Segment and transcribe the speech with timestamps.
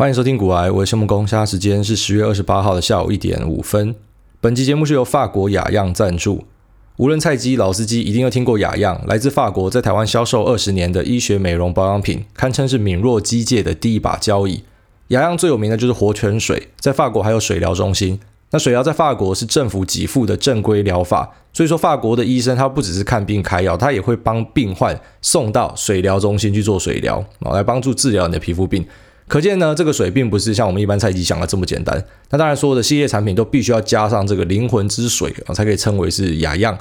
[0.00, 1.28] 欢迎收听股癌，我是谢孟恭。
[1.28, 3.94] 现在时间是十月二十八号的下午一点五分。
[4.40, 6.46] 本期节目是由法国雅漾赞助。
[6.96, 14.64] 无论菜鸡老司机，一定要听过雅漾，来自法国，在台湾销售二十年的医学美容保养品，堪称是敏弱机械的第一把交椅。
[15.08, 18.18] 雅漾最有名的就是活泉水，在法国还有水疗中心。
[18.52, 28.86] 那水疗在法国是政府给付的正规疗法，所以说法国的医生他不只是看病开药，他也会帮病患送到水疗中心去做水疗，啊，来帮助治疗你的皮肤病。
[29.30, 32.04] 可见呢，这个水并不是像我们一般菜鸡想的这么简单。
[32.30, 36.76] 那当然，所有的系列产品都必须要加上这个灵魂之水啊，才可以称为是雅漾。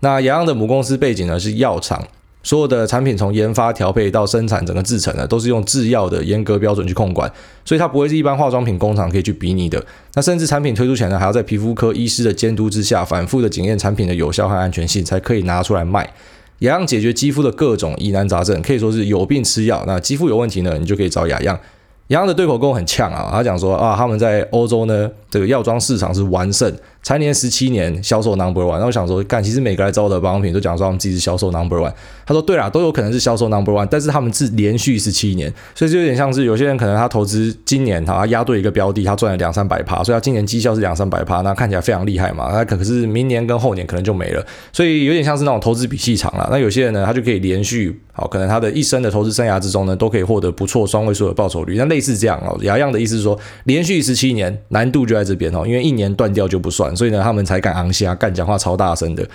[0.00, 2.06] 那雅漾的母公司背景呢是药厂，
[2.42, 7.32] 所有的产品从研发、调配到生产，整个制程呢都是用制药的严格标准去控管，
[7.64, 9.82] 所以它不会是一般化妆品工厂可以去比拟的。
[10.12, 16.12] 那甚至产品推出前呢，还要在皮肤科医师的监督之下，反复的检验产品的有效和安全性，才可以拿出来卖。
[16.58, 19.82] 雅漾解决肌肤的各种疑难杂症，可以说是有病吃药。
[19.86, 21.58] 那肌肤有问题呢，你就可以找雅漾。
[22.08, 26.70] 杨洋的对口跟我很呛啊，他讲说啊，他们在欧洲呢，这个药妆市场是完胜。
[27.04, 31.92] 蝉联十七年销售 number one，然后我想说，干，其实每个来找我的保养品都讲说他们自己是销售 number one。
[32.26, 42.50] 他说，对啦，都有可能是销售 number one，但是他们是连续十七年，所以就有点像是有些人可能他投资今年他押对一个标的，他赚了两三百趴，所以他今年绩效是两三百趴，那看起来非常厉害嘛。
[42.50, 46.48] 那可是明年跟后年可能就没了，所以有点像是那种投资比细长了。
[46.50, 51.76] 那有些人呢，他就可以连续好，可能他的一生的投资生涯之中呢，都可以获得不错双位数的报酬率。
[51.76, 57.74] 那类似这样哦，雅漾的意思是说，连续十七年难度就在这边哦，因为一年断掉就不算，所以呢，他们才敢。
[57.74, 59.28] 昂虾干讲话超大声的。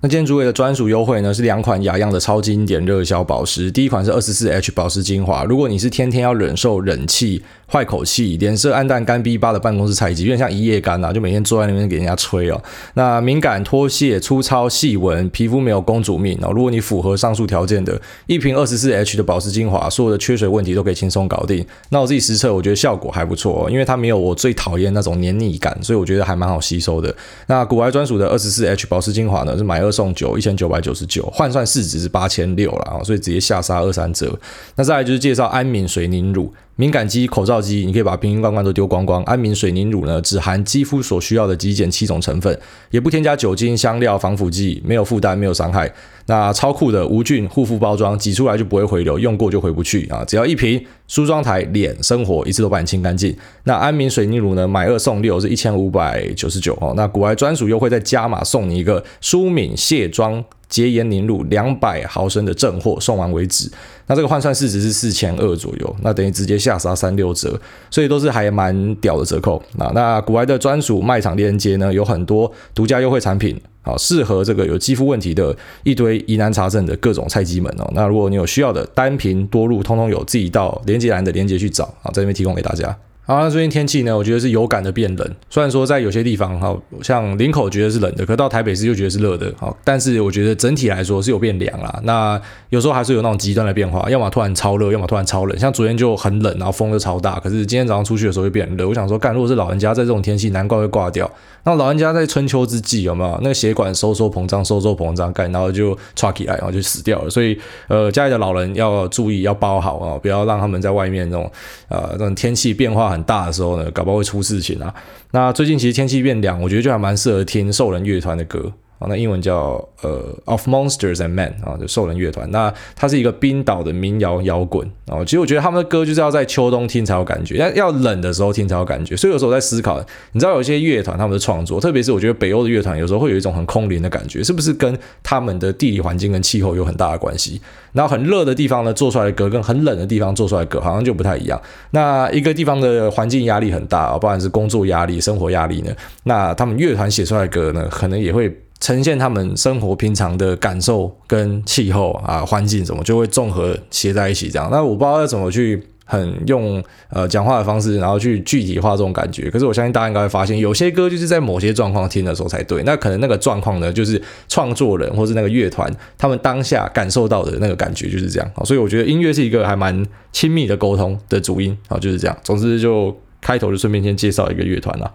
[0.00, 3.68] 那今天主委的专属优惠呢，是两款雅漾的超经典热销保湿。
[3.68, 12.60] 第一款是二十四 H 保湿精华，如果你是天天要忍受冷气、坏口气、脸色暗淡、干逼巴的办公室菜鸡，有点像一夜干啊，就每天坐在那边给人家吹哦。
[12.94, 16.50] 那敏感、脱屑、粗糙、细纹，皮肤没有公主命哦。
[16.52, 21.64] 如果你符合上述条件的，一瓶二十四 H 的保湿精华，所有的缺水问题都可以轻松搞定。
[21.90, 27.14] 那我自己实测，我觉得效果还不错哦，因为它没有我最讨厌那种黏腻感，所以我觉得还蛮好吸收的。
[27.46, 34.36] 那股癌专属的二十四 H 保湿精华呢，是买二送九，一千九百九十九，换算市值是八千六了，所以直接下杀二三折。
[34.74, 36.52] 那再来就是介绍安敏水凝乳。
[36.80, 39.22] 敏感肌、口罩肌，你可以把瓶瓶罐罐都丢光光。
[39.24, 42.58] 安眠水凝乳呢，只含肌肤所需要的极简七种成分，
[42.90, 45.92] 也不添加酒精、香料、防腐剂，没有负担，没有伤害。
[46.30, 50.24] 那超酷的无菌护肤包装，挤出来就不会回流，用过就回不去啊！
[50.24, 53.36] 只要一瓶，梳妆台、脸、生活一次都把你清干净。
[53.64, 56.94] 那安敏水凝乳呢，买二送六是一千五百九十九哦。
[56.96, 63.68] 那股癌专属优惠再加码送你一个舒敏卸妆洁颜凝露两百毫升的正货，送完为止。
[64.06, 69.60] 那这个换算市值是四千二左右，那等于直接下杀三六折，所以都是还蛮屌的折扣。
[69.76, 77.90] 那那股癌的专属卖场链接呢，有很多独家优惠产品，好适合这个有肌肤问题的一堆疑难杂症的各种菜鸡们哦。
[77.94, 82.96] 那如果你有需要的单瓶多入，通通有，自己到连接栏的链接去找啊，在这边提供给大家。
[83.22, 85.34] 好，那最近天气呢，我觉得是有感的变冷。
[85.48, 89.52] 虽然说在有些地方，好像林口觉得是冷的，可到台北市又觉得是热的。
[89.56, 92.00] 好，但是我觉得整体来说是有变凉啦。
[92.02, 92.40] 那
[92.70, 95.56] 有时候还是有那种极端的变化，要么突然超热，要么突然超冷。
[95.56, 97.38] 像昨天就很冷，然后风就超大。
[97.38, 98.88] 可是今天早上出去的时候就变热。
[98.88, 101.30] 我想说，干，如果是老人家在这种天气，难怪会挂掉。
[101.64, 107.30] 那老人家在春秋之际有没有那个血管收缩膨胀、收缩膨胀，干，然后就唰起来，然后就死掉了。
[107.30, 111.50] 所以，呃，家里的老人要注意，要包好啊，不要让他们在外面那种
[111.88, 114.94] 呃那种天气变化很大的时候呢，搞不好会出事情啊。
[115.32, 118.72] 那最近其实天气变凉，我觉得就还蛮适合听兽人乐团的歌。
[119.08, 122.50] 那英文叫呃 Of Monsters and Men 啊，就兽人乐团。
[122.50, 125.24] 那它是一个冰岛的民谣摇滚啊。
[125.24, 129.16] 其实我觉得他们的歌就是要在秋冬听才有感觉，要要冷的时候听才有感觉。
[129.16, 129.98] 所以有时候我在思考，
[130.32, 137.60] 你知道有些乐团他们的创作，特别是我觉得北欧的乐团，有时候会有一种很空灵的感觉，是不是跟他们的地理环境跟气候有很大的关系？
[137.92, 141.60] 然后很热的地方呢，做出来的歌跟很冷的地方做出来的歌好像就不太一样。
[141.90, 145.92] 那一个地方的环境压力很大啊，不管是工作压力、生活压力呢，
[146.24, 148.54] 那他们乐团写出来的歌呢，可能也会。
[148.80, 154.70] 呈现他们生活平常的感受跟气候啊、环境什么，就会综合写在一起这样。
[154.72, 159.50] 那我不知道要怎么去很用呃讲话的方式，然后去具体化这种感觉。
[159.50, 162.82] 可是我相信大家应该会发现，有些歌就是在某些状况听的时候才对。
[162.84, 168.50] 那可能那个状况呢，就是创作人或是那个乐团他们当下感受到的那个感觉就是这样。
[168.64, 172.36] 所以我觉得音乐是一个还蛮亲密的沟通的主音啊，就是这样。
[172.42, 175.12] 总之就开头就顺便先介绍一个乐团啦。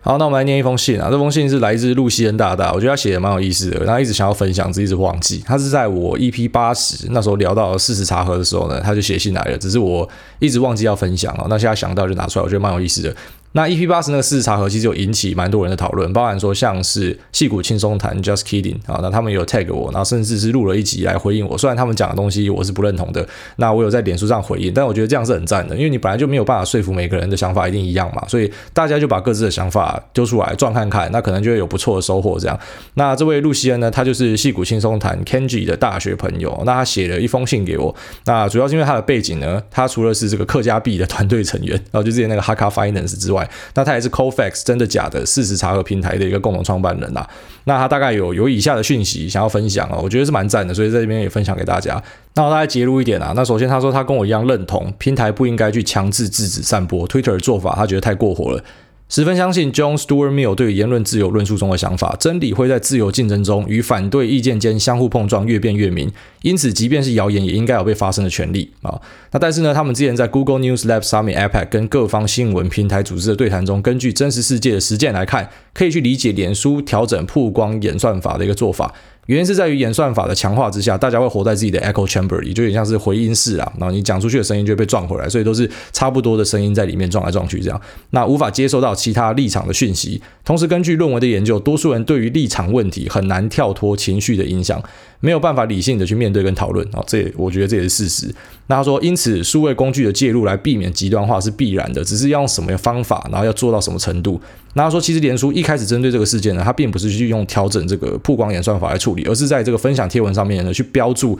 [0.00, 1.08] 好，那我们来念一封信啊。
[1.10, 3.84] 这封信是来自露西恩大大，我觉得他写的蛮有意思的。
[3.84, 5.42] 他一直想要分享，只一直忘记。
[5.44, 10.08] 他是在我 EP 八十那时候聊到四十茶盒的时候呢，他就写信来了，只是我
[10.38, 11.46] 一直忘记要分享哦。
[11.50, 13.14] 那现在想到就拿出来，我觉得蛮有意思的。
[13.58, 21.58] 那 EP 八十那个事实查核其实有引起蛮多人的讨论，包含说像是戏骨轻松谈 Just Kidding 啊，那他们有 tag 我，然后甚至是录了一集来回应我。
[21.58, 23.26] 虽然他们讲的东西我是不认同的，
[23.56, 32.38] 那我有在脸书上回应，但我觉得这样是很赞的，因为你本来就没有办法说服每个人的想法一定一样嘛，所以大家就把各自的想法丢出来撞看看，那可能就会有不错的收获。
[32.38, 32.56] 这样，
[32.94, 37.92] 那这位露西恩呢，他就是戏骨轻松谈 Kenji 的大学朋友，那他写了一封信给我，
[38.24, 47.26] 那主要是因为他的背景呢，他除了是这个客家币的团队成员，然后就之前那个 Haka Finance 之外，那他也是 Cofax 真的假的事实查核平台的一个共同创办人呐。
[47.64, 52.02] 那他大概有有以下的讯息想要分享啊，我觉得是蛮赞的，所以在这边也分享给大家。
[52.34, 58.62] 那我大概揭露一点啊，那首先他说他跟我一样认同平台不应该去强制制止散播 Twitter 的做法，他觉得太过火了。
[59.08, 66.12] 十分相信 John Stuart Mill 对于言论自由论述中的想法，真理会在自由竞争中与反对意见间相互碰撞，越辩越明。
[66.42, 69.00] 因此，即便是谣言，也应该有被发声的权利啊。
[69.32, 78.94] 那但是呢，他们之前在 Google News Lab Summit APAC 跟各方新闻平台组织的对谈中，根据真实世界的实践来看，可以去理解脸书调整曝光演算法的一个做法。
[79.28, 83.72] 原因是在于演算法的强化之下，大家会活在自己的 echo chamber 里，就有点像是回音室啊。
[83.78, 87.78] 然后你讲出去的声音就会被撞回来，所以都是差不多的声音在里面撞来撞去这样。
[88.10, 90.20] 那无法接受到其他立场的讯息。
[90.46, 94.82] 同时，根据论文的研究，多数人对于立场问题很难跳脱情绪的影响，
[95.20, 97.04] 没有办法理性的去面对跟讨论啊。
[97.06, 98.34] 这我觉得这也是事实。
[98.68, 104.40] 那他说，因此数位工具的介入来避免极端化是必然的，只是要用什么方法，然后要做到什么程度。
[104.78, 111.36] 那他说，其实脸书一开始针对这个事件呢，它并不是去用调整这个曝光演算法来处理，而是在这个分享贴文上面呢去标注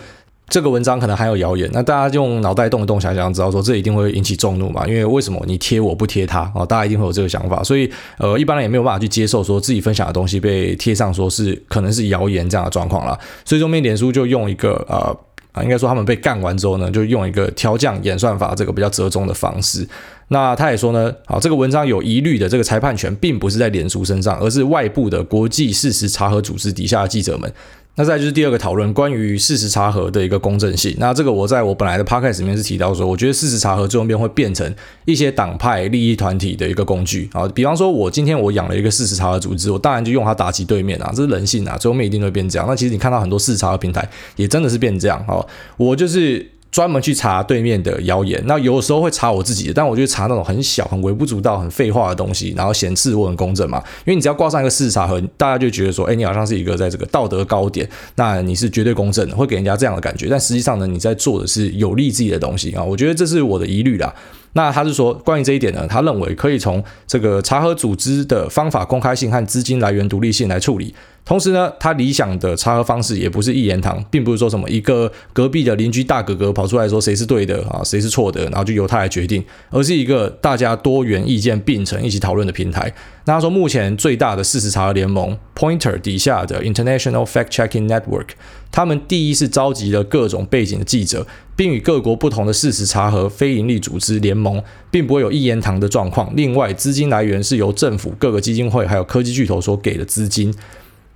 [0.48, 1.70] 这个文章可能含有谣言。
[1.72, 4.84] 那大家用脑袋动一动想想，知道说这一定会引起众怒嘛？
[4.88, 6.66] 因为为什么你贴我不贴他哦？
[6.66, 7.88] 大家一定会有这个想法，所以
[8.18, 13.16] 呃，一般人也没有办法去接受说自己分享的东西被贴上说是可能是谣言这样的状况啦。
[13.44, 15.16] 所以说，面脸书就用一个呃。
[15.52, 19.88] 啊，应该说他们被干完之后呢，就用一个调降演算法这个比较折中的方式。
[20.28, 27.50] 那他也说呢，好，这个文章有疑虑的这个裁判权并不是在脸书身上，而是外部的国际事实查核组织底下的记者们。
[27.96, 30.94] 那再就是第二个讨论，关于事实查核的一个公正性。
[30.98, 34.72] 那这个我在我本来的 podcast 里面是提到说，我觉得事实查核最后面会变成
[35.04, 37.48] 一些党派利益团体的一个工具啊。
[37.48, 42.68] 比方说，我今天我养了一个事实查核组织，我当然就用它打击对面啊，这是人性啊，最后面一定会变这样。
[42.68, 45.44] 那其实你看到很多事实查核平台也真的是变这样啊，
[45.78, 46.46] 我就是。
[46.70, 53.78] 专门去查对面的谣言，那有时候会查我自己的，但我就查那种很小、很微不足道、很废话的东西，然后显示我很公正嘛。
[54.04, 60.28] 因为你只要挂上一个事实查核，大家就觉得说，哎，你好像是一个在这个道德高点，那你是绝对公正的，会给人家这样的感觉。
[60.28, 62.84] 但实际上呢，你在做的是有利自己的东西啊。
[62.84, 64.14] 我觉得这是我的疑虑啦。
[64.52, 70.94] 那他是说，关于这一点呢，他认为可以从这个查核组织的方法公开性和资金来源独立性来处理。
[71.28, 82.90] 同时呢，他理想的查核方式也不是一言堂，并不是说什么一个隔壁的邻居大哥哥跑出来说谁是对的啊，谁是错的，然后就由他来决定，而是一个大家多元意见并存一起讨论的平台。
[83.26, 88.28] 那他说，目前最大的事实查核联盟 Pointer 底下的 International Fact Checking Network，
[88.72, 96.32] 他们第一是召集了各种背景的记者，并与各国不同的事实查核非营利组织联盟，并不会有一言堂的状况。
[96.34, 100.54] 另外，资金来源是由政府、各个基金会还有科技巨头所给的资金。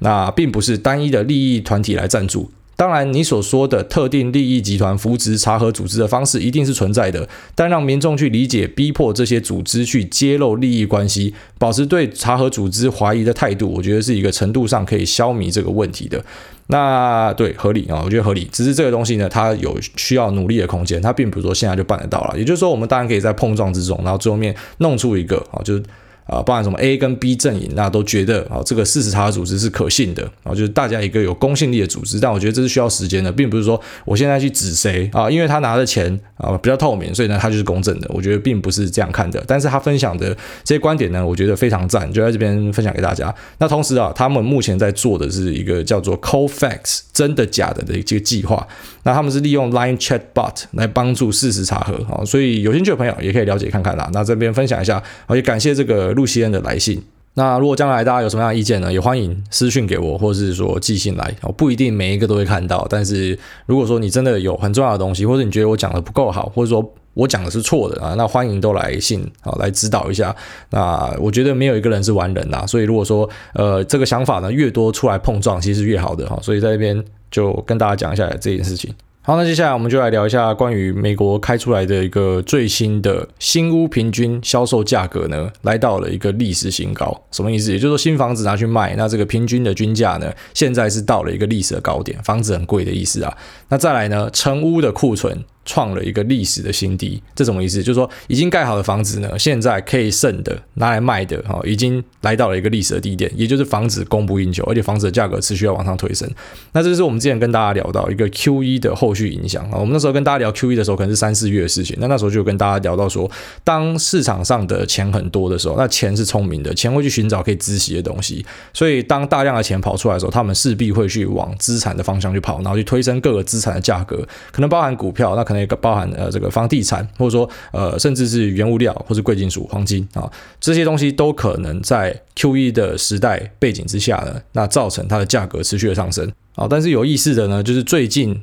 [0.02, 2.50] 那并不是单一的利益团体来赞助。
[2.75, 16.25] 当然，你所说的特定利益集团扶植查核组织的方式一定是存在的，但让民众去理解、逼迫这些组织去揭露利益关系，保持对查核组织怀疑的态度，我觉得是一个程度上可以消弭这个问题的。
[16.69, 18.49] 那对，合理啊，我觉得合理。
[18.50, 22.37] 只是这个东西呢，它有需要努力的空间，它并不是说现在就办得到了。
[22.37, 25.82] 也就是说，我们当然可以在碰撞之中，然后最后面弄出一个啊，就是。
[26.26, 32.21] 啊，包含什么 A 跟 B 阵营，那都觉得啊，这个事实查核组织是可信的啊，就是大家一个有公信力的组织。
[32.21, 38.09] 但我觉得这是需要时间的，并不是说我现在去指谁啊，因为他拿的钱啊比较透明，所以呢他就是公正的。
[38.14, 39.43] 我觉得并不是这样看的。
[39.47, 43.35] 但是他分享的这些观点呢，我觉得非常赞，就在这边分享给大家。
[43.59, 48.67] 那同时啊，他们目前在做的是一个叫做 Cofacts 真的假的的一个计划。
[49.05, 54.09] 那他们是利用 Line Chatbot 来帮助事实查核啊，所以有兴趣的朋友也可以了解看看啦。
[54.12, 56.12] 那这边分享一下，也感谢这个。
[56.14, 57.02] 露西恩的来信。
[57.35, 58.92] 那如果将来大家有什么样的意见呢？
[58.92, 61.35] 也欢迎私信给我，或者是说寄信来。
[61.57, 70.37] 不一定每一个都会看到，但是如果说你真的有很重要的东西，或者你觉得我讲的不够好，或者说我讲的是错的啊，那欢迎都来信啊，来指导一下。
[70.69, 76.38] 那我觉得没有一个人是完人呐，所以如果说呃这个想法呢越多出来碰撞，其实越好的哈。
[76.42, 78.95] 所以在这边就跟大家讲一下这件事情。
[79.25, 87.17] 好，那接下来我们就来聊一下关于美国开出来的一个最新的新屋平均销售价格呢，来到了一个历史新高。
[87.31, 87.71] 什么意思？
[87.71, 93.33] 也就是说新房子拿去卖，那这个平均的均价呢，现在是到了一个历史的高点，房子很贵的意思啊。
[93.69, 97.83] 那再来呢，成屋的库存创了一个历史的新低，这什么意思？
[97.83, 106.28] 就是说，已经盖好的房子呢，现在可以剩的拿来卖的，哈，已经来到了一个历史的低点，也就是房子供不应求，而且房子的价格持续要往上推升。
[106.73, 109.78] 那这就是我们之前跟大家聊到一个 QE 的后续影响啊。
[109.78, 111.97] 我们那时候跟大家聊 QE 的时候，可能是三四月的事情。
[112.00, 113.31] 那那时候就跟大家聊到说，
[113.62, 118.45] 当市场上的钱很多的时候，那钱是聪明的，钱会去寻找可以孳息的东西。
[118.73, 124.16] 所以当大量的钱跑出来的时候，他们势必会去往资产的方向去跑，然后去推升各个资产的价格，
[124.50, 130.30] 可能包含股票，那可那个包含呃这个房地产，或者说呃甚至是原物料或是贵金属、黄金啊
[130.61, 136.66] 这些东西都可能在 QE 的时代背景之下呢，那造成它的价格持续的上升啊。
[136.68, 138.38] 但是有意思的呢，就是最近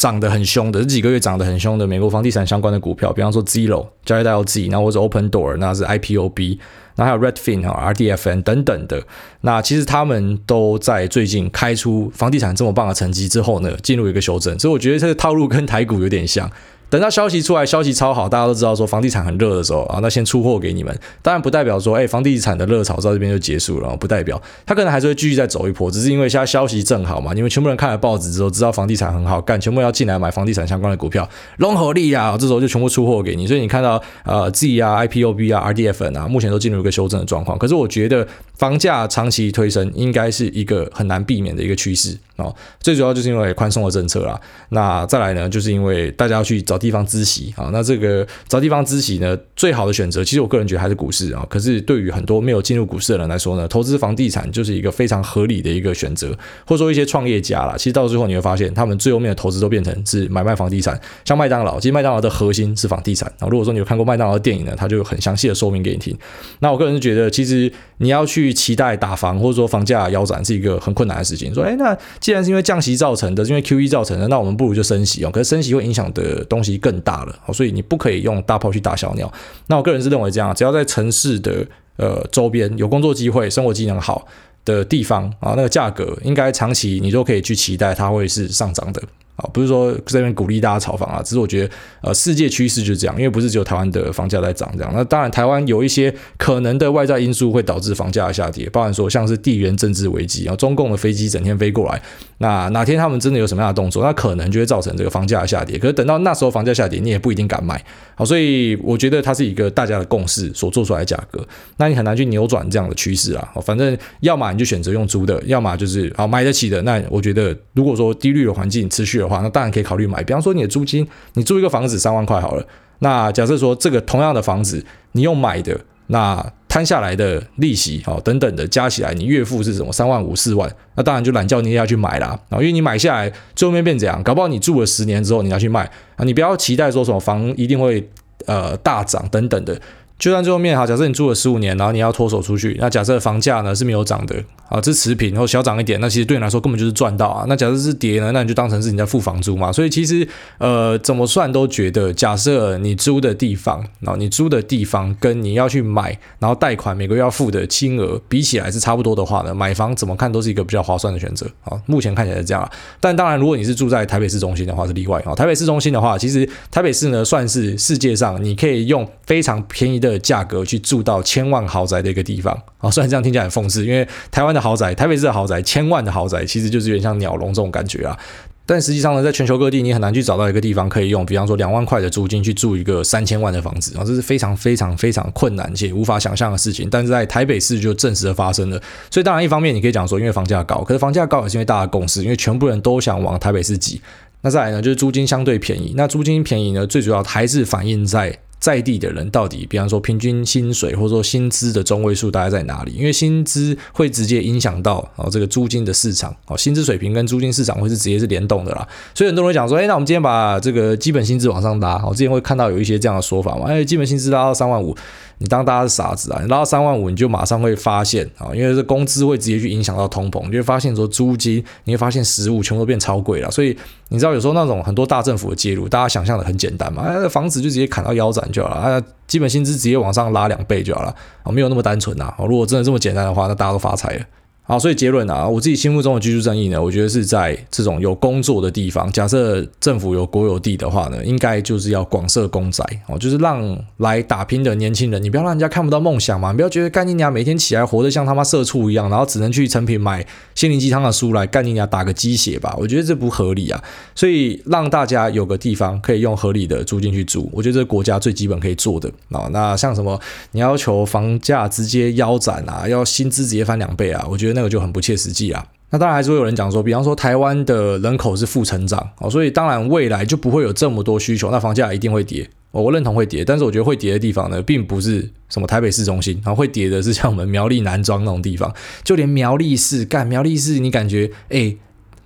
[0.00, 6.58] 涨得很凶的这几个月涨得很凶的美国房地产相关的股票，比方说 Zero 交易代号 Z，然后或者 Open Door，那是 IPOB，
[6.96, 9.02] 然后还有 Redfin 啊、RDFN 等等的，
[9.42, 16.50] 那其实他们都在最近开出房地产这么棒的成绩之后呢，进入一个修正，所以我觉得这个套路跟台股有点像。
[16.90, 20.92] 等到消息出来，消息超好，大家都知道说房地产很热的时候啊，那先出货给你们。
[21.22, 31.28] 当然不代表说，哎，房地产的热潮到这边就结束了，不代表它可能还是会继续再走一波，只是因为现在消息正好嘛，你们全部人看了报纸之后，知道房地产很好干，全部要进来买房地产相关的股票，
[31.58, 33.46] 龙合利啊，这时候就全部出货给你。
[33.46, 37.56] 所以你看到呃 Z 啊、IPOB 啊、RDFN 啊，目前都进入一个修正的状况。
[37.56, 38.26] 可是我觉得
[38.58, 42.18] 房价长期推升应该是一个很难避免的一个趋势。
[42.40, 44.40] 哦，最主要就是因为宽松的政策啦。
[44.70, 47.70] 那再来呢，就是因为大家要去找地方孳息啊。
[47.72, 51.46] 那这个找地方孳息呢，最好的选择，其实我个人觉得还是股市啊。
[51.48, 56.30] 可是对于很多没有进入股市的人来说呢，投资房地产就是一个非常合理的一个选择。
[56.66, 60.98] 或者说一些创业家啦，其实到最后你会发现，他们最后面的投资都变成是买卖房地产。
[61.24, 63.30] 像麦当劳，其实麦当劳的核心是房地产。
[63.38, 66.16] 啊，如果说你有看过麦当劳的电影呢，他就有很详细的说明给你听。
[66.60, 71.52] 那我个人是觉得，其实你要去期待打房或者说房价腰斩是一个很困难的事情。
[71.52, 71.96] 说，哎，那
[72.30, 75.30] 既然是因为降息造成的，是因为 QE 造成的，那我们不如就升息哦。
[75.32, 79.32] 可是升息会影响的东西更大了，所以你不可以用大炮去打小鸟。
[79.66, 84.24] 那我个人是认为这样，只要在城市的呃周边有工作机会、生活机能好
[84.64, 89.02] 的地方啊，那个价格应该长期你都可以去期待它会是上涨的。
[89.36, 94.92] 啊不是说这边鼓励大家炒房啊，只是我觉得，呃，世界趋势就是这样，因为不是只有台湾的房价在涨这样。
[94.94, 102.00] 那当然，台湾有一些可能的外在因素会导致房价的下跌，包含说像是地缘政治危机啊，中共的飞机整天飞过来，
[102.38, 105.78] 那哪天他们真的有什么样的动作，那可能就会造成这个房价的下跌。
[105.78, 107.82] 可是等到那时候房价下跌，你也不一定敢买。
[108.14, 111.46] 好，所以我觉得它是一个大家的共识所做出来的价格，
[111.78, 113.48] 那你很难去扭转这样的趋势啊。
[113.64, 116.82] 反正要么你就选择用租的，要么就是好买得起的。
[116.82, 120.22] 那我觉得，如果说低率的环境持续的话，那当然可以考虑买。
[120.24, 122.66] 比方说你的租金，你租一个房子三万块好了，
[122.98, 135.82] 那假设说这个同样的房子你用买的，那摊下来的利息哦等等的加起来，你月付是什么三万五四万，那当然就懒叫你也要去买啦啊，因为你买下来最后面变怎样，搞不好你住了十年之后你要去卖
[136.16, 138.08] 啊，你不要期待说什么房一定会
[138.46, 139.80] 呃大涨等等的。
[140.20, 144.36] 就算最后面哈，假设你住了十五年，然后你要脱手出去，那假设房价呢是没有涨的
[144.68, 147.46] 啊，这持平然后小涨一点，那其实对你来说根本就是赚到啊。
[147.48, 149.72] 那假设是跌呢，那你就当成是你在付房租嘛。
[149.72, 161.80] 所以其实呃怎么算都觉得，假设你租的地方，然后你租的地方跟你要去买，然后贷款每个月要付的金额比起来是差不多的话呢，买房怎么看都是一个比较划算的选择啊。
[161.86, 165.34] 目前看起来是这样，但当然如果你是住在台北市中心的话是例外啊。
[165.34, 170.09] 台北市中心的话，其实台北市呢算是世界上你可以用非常便宜的。
[170.10, 178.18] 的价格去住到千万豪宅的一个地方啊，虽然这样听起来很讽刺，因为台湾的豪宅、台北市的豪宅，千万的豪宅其实就是有点像鸟笼这种感觉啊。
[178.66, 186.88] 但实际上呢，在全球各地，你很难去找到一个地方可以用，比方说两万块的租金去住一个三千万的房子啊，这是非常非常非常困难且无法想象的事情。
[186.88, 188.80] 但是在台北市就证实的发生了。
[189.10, 194.00] 所以当然一方面你可以讲说，因为房价高，可是房价高也是因为大家共识，因为全部人都想往台北市挤。
[194.42, 195.94] 那再来呢，就是租金相对便宜。
[195.96, 198.38] 那租金便宜呢，最主要还是反映在。
[198.60, 202.92] 在地的人到底，比方说平均薪水或者说薪资的中位数大概在哪里？
[202.92, 208.86] 因为薪资会直接影响到哦这个租金的市场哦，薪资水平跟租金市场会是直接是联动的啦。
[209.14, 212.04] 所以很多人会讲说，哎，那我们今天把这个基本薪资往上拉。
[212.06, 214.94] 我之前会看到有一些这样的说法嘛，哎，基本薪资拉到三万五。
[215.42, 216.38] 你当大家是傻子啊？
[216.42, 223.50] 你拉到三万五，你就马上会发现啊，因为这工资会直接去影响到通膨，你就会发现说租金，你会发现食物全部都变超贵了。
[223.50, 223.74] 所以
[224.10, 232.34] 你知道有时候那种很多大政府的介入，大家想象的很简单嘛，哎，房子就直接砍到腰斩就好了，啊，基本薪资直接往上拉两倍就好了，啊，没有那么单纯呐。
[232.38, 234.24] 如果真的这么简单的话，那大家都发财了。
[234.70, 239.10] 好，所以结论啊，我自己心目中的居住正义呢，我觉得是在这种有工作的地方。
[239.10, 250.24] 假设政府有国有地的话呢，应该就是要广设公宅哦，就是让来打拼的年轻人，你不要让人家看不到梦想嘛，你不要觉得干你娘每天起来活得像他妈社畜一样，然后只能去成品买
[250.54, 253.84] 心灵鸡汤的书来干你娘打个鸡血吧，我觉得这不合理啊。
[254.14, 259.48] 所以让大家有个地方可以用合理的租金去住，我觉得这是国家最基本可以做的啊。
[259.50, 260.16] 那像什么
[260.52, 265.66] 你要求房价直接腰斩啊，要薪资直接翻两倍啊，我觉得那个就很不切实际啊。
[265.88, 272.46] 那当然还是会有人讲说，比方说台湾的人口是负成长哦，所以当然未来就不会有这么多需求，那房价一定会跌。
[272.72, 278.70] 我认同会跌，但是我觉得会跌的地方呢，并不是什么台北市中心，然后会跌的是像我们苗栗南庄那种地方，
[279.02, 281.74] 就连苗栗市干苗栗市，你感觉哎。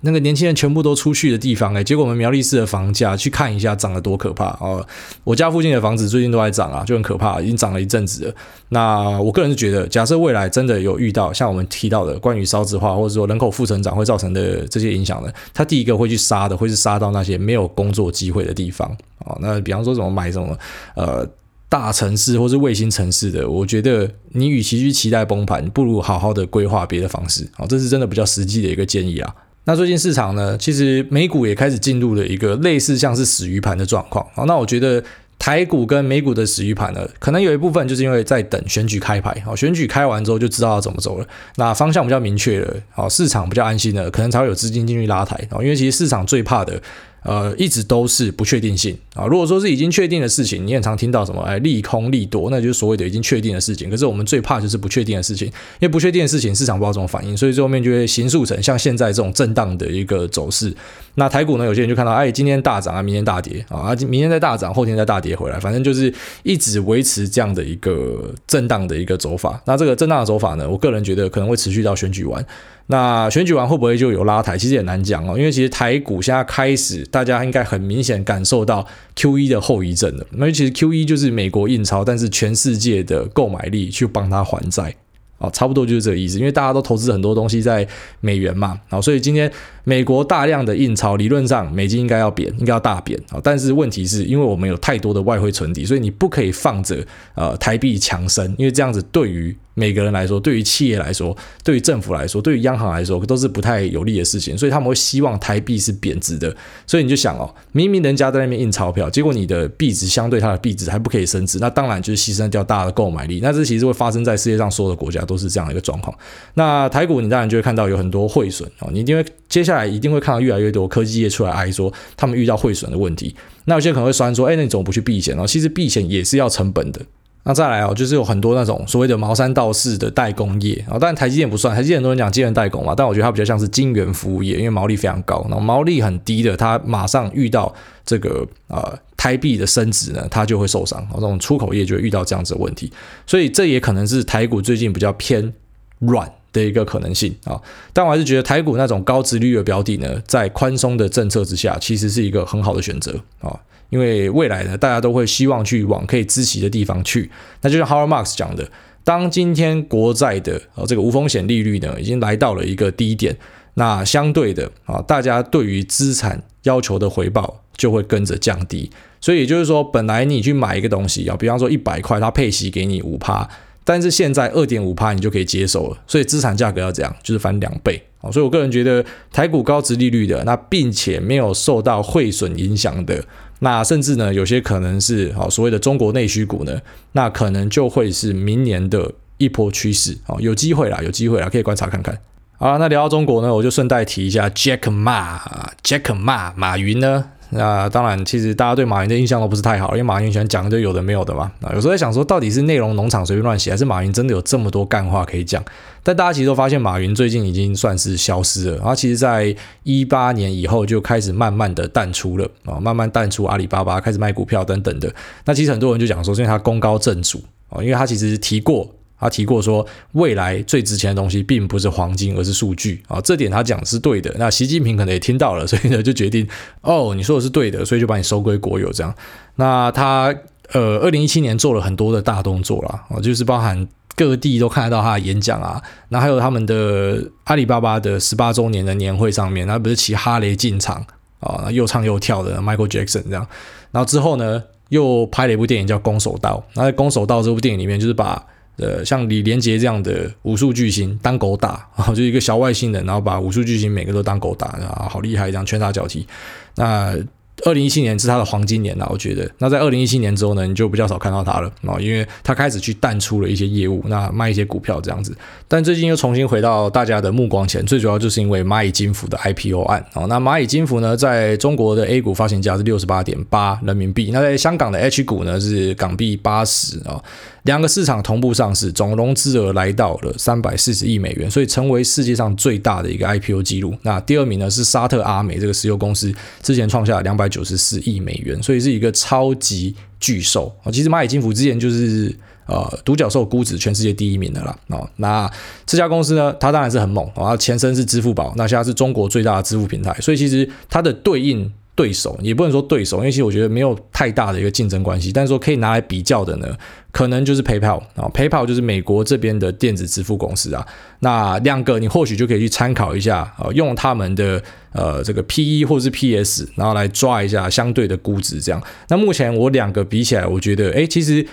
[0.05, 4.85] 那个年轻人全部都出去的地方哎，结果我们苗栗市的房价去看一下涨得多可怕哦！
[5.23, 8.35] 我家附近的房子最近都在涨啊，就很可怕，已经涨了一阵子了。
[8.69, 18.87] 那我个人是觉得，假设未来真的有遇到像我们提到的关于少子化或者说人口负成长会造成的这些影响呢，他第一个会去杀的会是杀到那些没有工作机会的地方
[19.25, 19.35] 啊。
[19.41, 20.57] 那比方说怎么买什么
[20.95, 21.27] 呃
[21.67, 29.35] 大城市或是卫星城市的，我觉得你与其去期待崩盘，不如好好的规划别的方式啊，这是真的比较实际的一个建议啊。
[29.65, 34.25] 那最近市场呢，其实美股也开始进入了一个类似像是死鱼盘的状况。
[34.35, 35.03] 啊，那我觉得
[35.37, 39.35] 台股跟美股的死鱼盘呢，可能有一部分就是因为在等选举开牌。
[39.43, 45.37] 好，选举开完之后就知道要怎么走了，那方向比较明确了，好，市场比较安心了，可能才会有资金进去拉抬。
[45.53, 46.81] 因为其实市场最怕的。
[47.25, 49.25] 呃，一直都是不确定性啊。
[49.25, 53.89] 如果说是已经确定的事情，你很常听到什么哎，利空利多，那就是所谓的已经确定的事情。
[53.89, 60.71] 可是我们最怕就是不确定的事情，因为不确定的事情市场不知道怎么反应，所以最后面就会形塑成像现在这种震荡的一个走势。
[61.15, 66.13] 那台股呢，有些人就看到哎，今天大涨啊，明天大跌啊，明天再大涨，后天再大跌回来，反正就是
[66.43, 69.59] 一直维持这样的一个震荡的一个走法。
[69.65, 72.45] 那这个震荡的走法呢，我个人觉得可能会持续到选举完。
[72.87, 74.57] 那选举完会不会就有拉抬？
[74.57, 80.25] 其实也难讲哦，因为其实台股现在开始，大家应该很明显感受到 QE 的后遗症了。
[80.31, 84.93] 那其实 QE 就是美国印钞，但是全世界的购买力去帮他还债。
[85.37, 87.85] 哦，差不多就是这个意思，因为大家都投资很多东西在
[88.21, 89.51] 美元嘛，好，所以今天
[89.85, 106.55] 美国大量的印钞，理论上美金应该要贬，应该要大贬啊，但是问题是因为我们有太多的外汇存底，所以你不可以放着呃台币强升，因为这样子对于每个人来说，对于企业来说，对于政府来说，对于央行来说，都是不太有利的事情，所以他们会希望台币是贬值的。
[106.87, 113.41] 所以你就想哦，明明人家在那边印钞票，结果你的币值相对它的币值还不可以升值，那当然就是牺牲掉大的购买力。
[113.43, 116.17] 那这其实会发生在世界上所有的国家都是这样的一个状况。
[116.53, 123.35] 那台股你当然就会看到有很多汇损哦，你一定会接下一定会看到越来越多科技业出来挨说他们遇到汇损的问题。
[123.63, 125.47] 那有些人可能会酸说，哎，那你怎么不去避险呢？
[125.47, 127.01] 其实避险也是要成本的。
[127.47, 137.71] 那再来哦，就是有很多那种所谓的茅山道士的代工业啊，当然台积电不算，台积电很多人讲晶圆代工嘛，但我觉得它比较像是晶圆服务业，因为毛利非常高，然后毛利很低的，它马上遇到
[138.03, 142.91] 这个呃台币的升值呢，它就会受伤，这种出口业就会遇到这样子的问题，
[143.27, 145.53] 所以这也可能是台股最近比较偏
[145.99, 146.27] 软
[146.61, 147.61] 的一个可能性啊，
[147.93, 153.59] 但我还是觉得台股那种高殖利率的标的呢，在宽松的政策之下，其实是一个很好的选择啊。
[153.91, 157.29] 因为未来呢，大家都会希望去往可以资息的地方去。
[157.61, 158.67] 那就像 Howard Marks 讲的，
[159.03, 163.37] 当今天国债的呃这个无风险利率呢，已经来到了一个低点，
[163.75, 168.89] 那相对的啊，大家对于资产要求的回报就会跟着降低。
[169.21, 173.47] 所以也就是说，本来你去买一个东西啊，比方说一百块，它配息给你五趴，
[173.85, 175.97] 但是现在二点五趴你就可以接受了。
[176.05, 178.03] 所以资产价格要这样，就是翻两倍。
[178.31, 183.23] 所以我个人觉得，台股高值利率的，那并且没有受到汇损影响的。
[183.59, 192.17] 那甚至呢，有些可能是好所谓的中国内需股呢，那可能就会是明年的一波趋势哦，有机会啦，有机会啦，可以观察看看。
[192.57, 197.25] 好，那聊到中国呢，我就顺带提一下 Jack Ma，Jack Ma，马云呢。
[197.51, 201.51] 那当然，其实大家对马云的印象都不是太好，因为马云喜欢讲就有的没有的嘛。
[201.61, 205.63] 啊，有时候在想说，到底是内容农场随便乱写，还是马云真的有这么多干话可以讲？
[206.03, 208.79] 但大家其实都发现，马云最近已经算是消失了。
[208.79, 215.13] 他，其实在一八年以后就开始慢慢的淡出了啊，慢慢淡出阿里巴巴，开始卖股票等等的。
[215.45, 218.94] 那其实很多人就讲说，是因为他功高震主啊，因为他其实提过。
[219.19, 224.33] 他提过说，未来最值钱的东西并不是黄金，而是数据啊，这点他讲的是对的。
[224.37, 226.47] 那习近平可能也听到了， 所以呢就决定，
[226.81, 229.13] 哦，你说的是对的，所以就把你收归国有这样。
[229.55, 230.35] 那他
[230.73, 241.05] 呃，二零一七年做了很多的大动作啦，啊，就是包含各地都看得到他的演讲啊，那还有他们的阿里巴巴的十八周年的年会上面，那不是骑哈雷进场
[241.39, 243.47] 啊，又唱又跳的 Michael Jackson 这样。
[243.91, 248.43] 然后之后呢，又拍了一部电影叫《攻守道》，那在《攻守道》这部电影里面，就是把
[248.77, 256.27] 呃，像李连杰这样的武术巨星当狗打啊， 就一个小外星人，然后把武术巨星每个都当狗打啊，好厉害，这样拳打脚踢。
[256.75, 257.15] 那
[257.63, 259.49] 二零一七年是他的黄金年呐，我觉得。
[259.59, 265.33] 那在二零一七年之后呢，你就比较少看到他了啊，因为他开始去淡出了一些业务，那卖一些股票这样子。
[265.65, 270.25] 但最近又重新回到大家的目光前，最主要就是因为蚂蚁金服的 IPO 案啊。
[270.25, 277.23] 那蚂蚁金服呢，在中国的 A 股发行价是六十八点八人民币，那在香港的 H 股呢是港币八十啊。
[277.65, 283.95] 两个市场同步上市，总融资额来到了三百四十亿美元，所以成为世界上最大的一个 IPO 记录。
[284.03, 290.91] 那第二名呢是沙特阿美这个石油公司，之前创下两百九十四亿美元，所以是一个超级巨兽啊。
[290.91, 292.31] 其实蚂蚁金服之前就是
[292.67, 294.77] 呃独角兽估值全世界第一名的啦。
[294.89, 295.51] 哦，那
[295.87, 301.73] 这家公司呢，它当然是很猛啊，前身是支付宝，那现在是中国最大的支付平台，所以其实它的对应。
[301.95, 305.31] 对手也不能说对手，因为其实我觉得没有太大的一个竞争关系。
[305.31, 306.67] 但是说可以拿来比较的呢，
[307.11, 310.85] 可能就是 PayPal 啊，PayPal 就是美国这边的电子支付公司啊。
[311.21, 318.83] 那两个你或许就可以去参考一下啊，用他们的呃这个 PE 或是 PS，然后来抓一下相对的估值这样。
[319.07, 321.47] 那目前我两个比起来，我觉得哎，其实。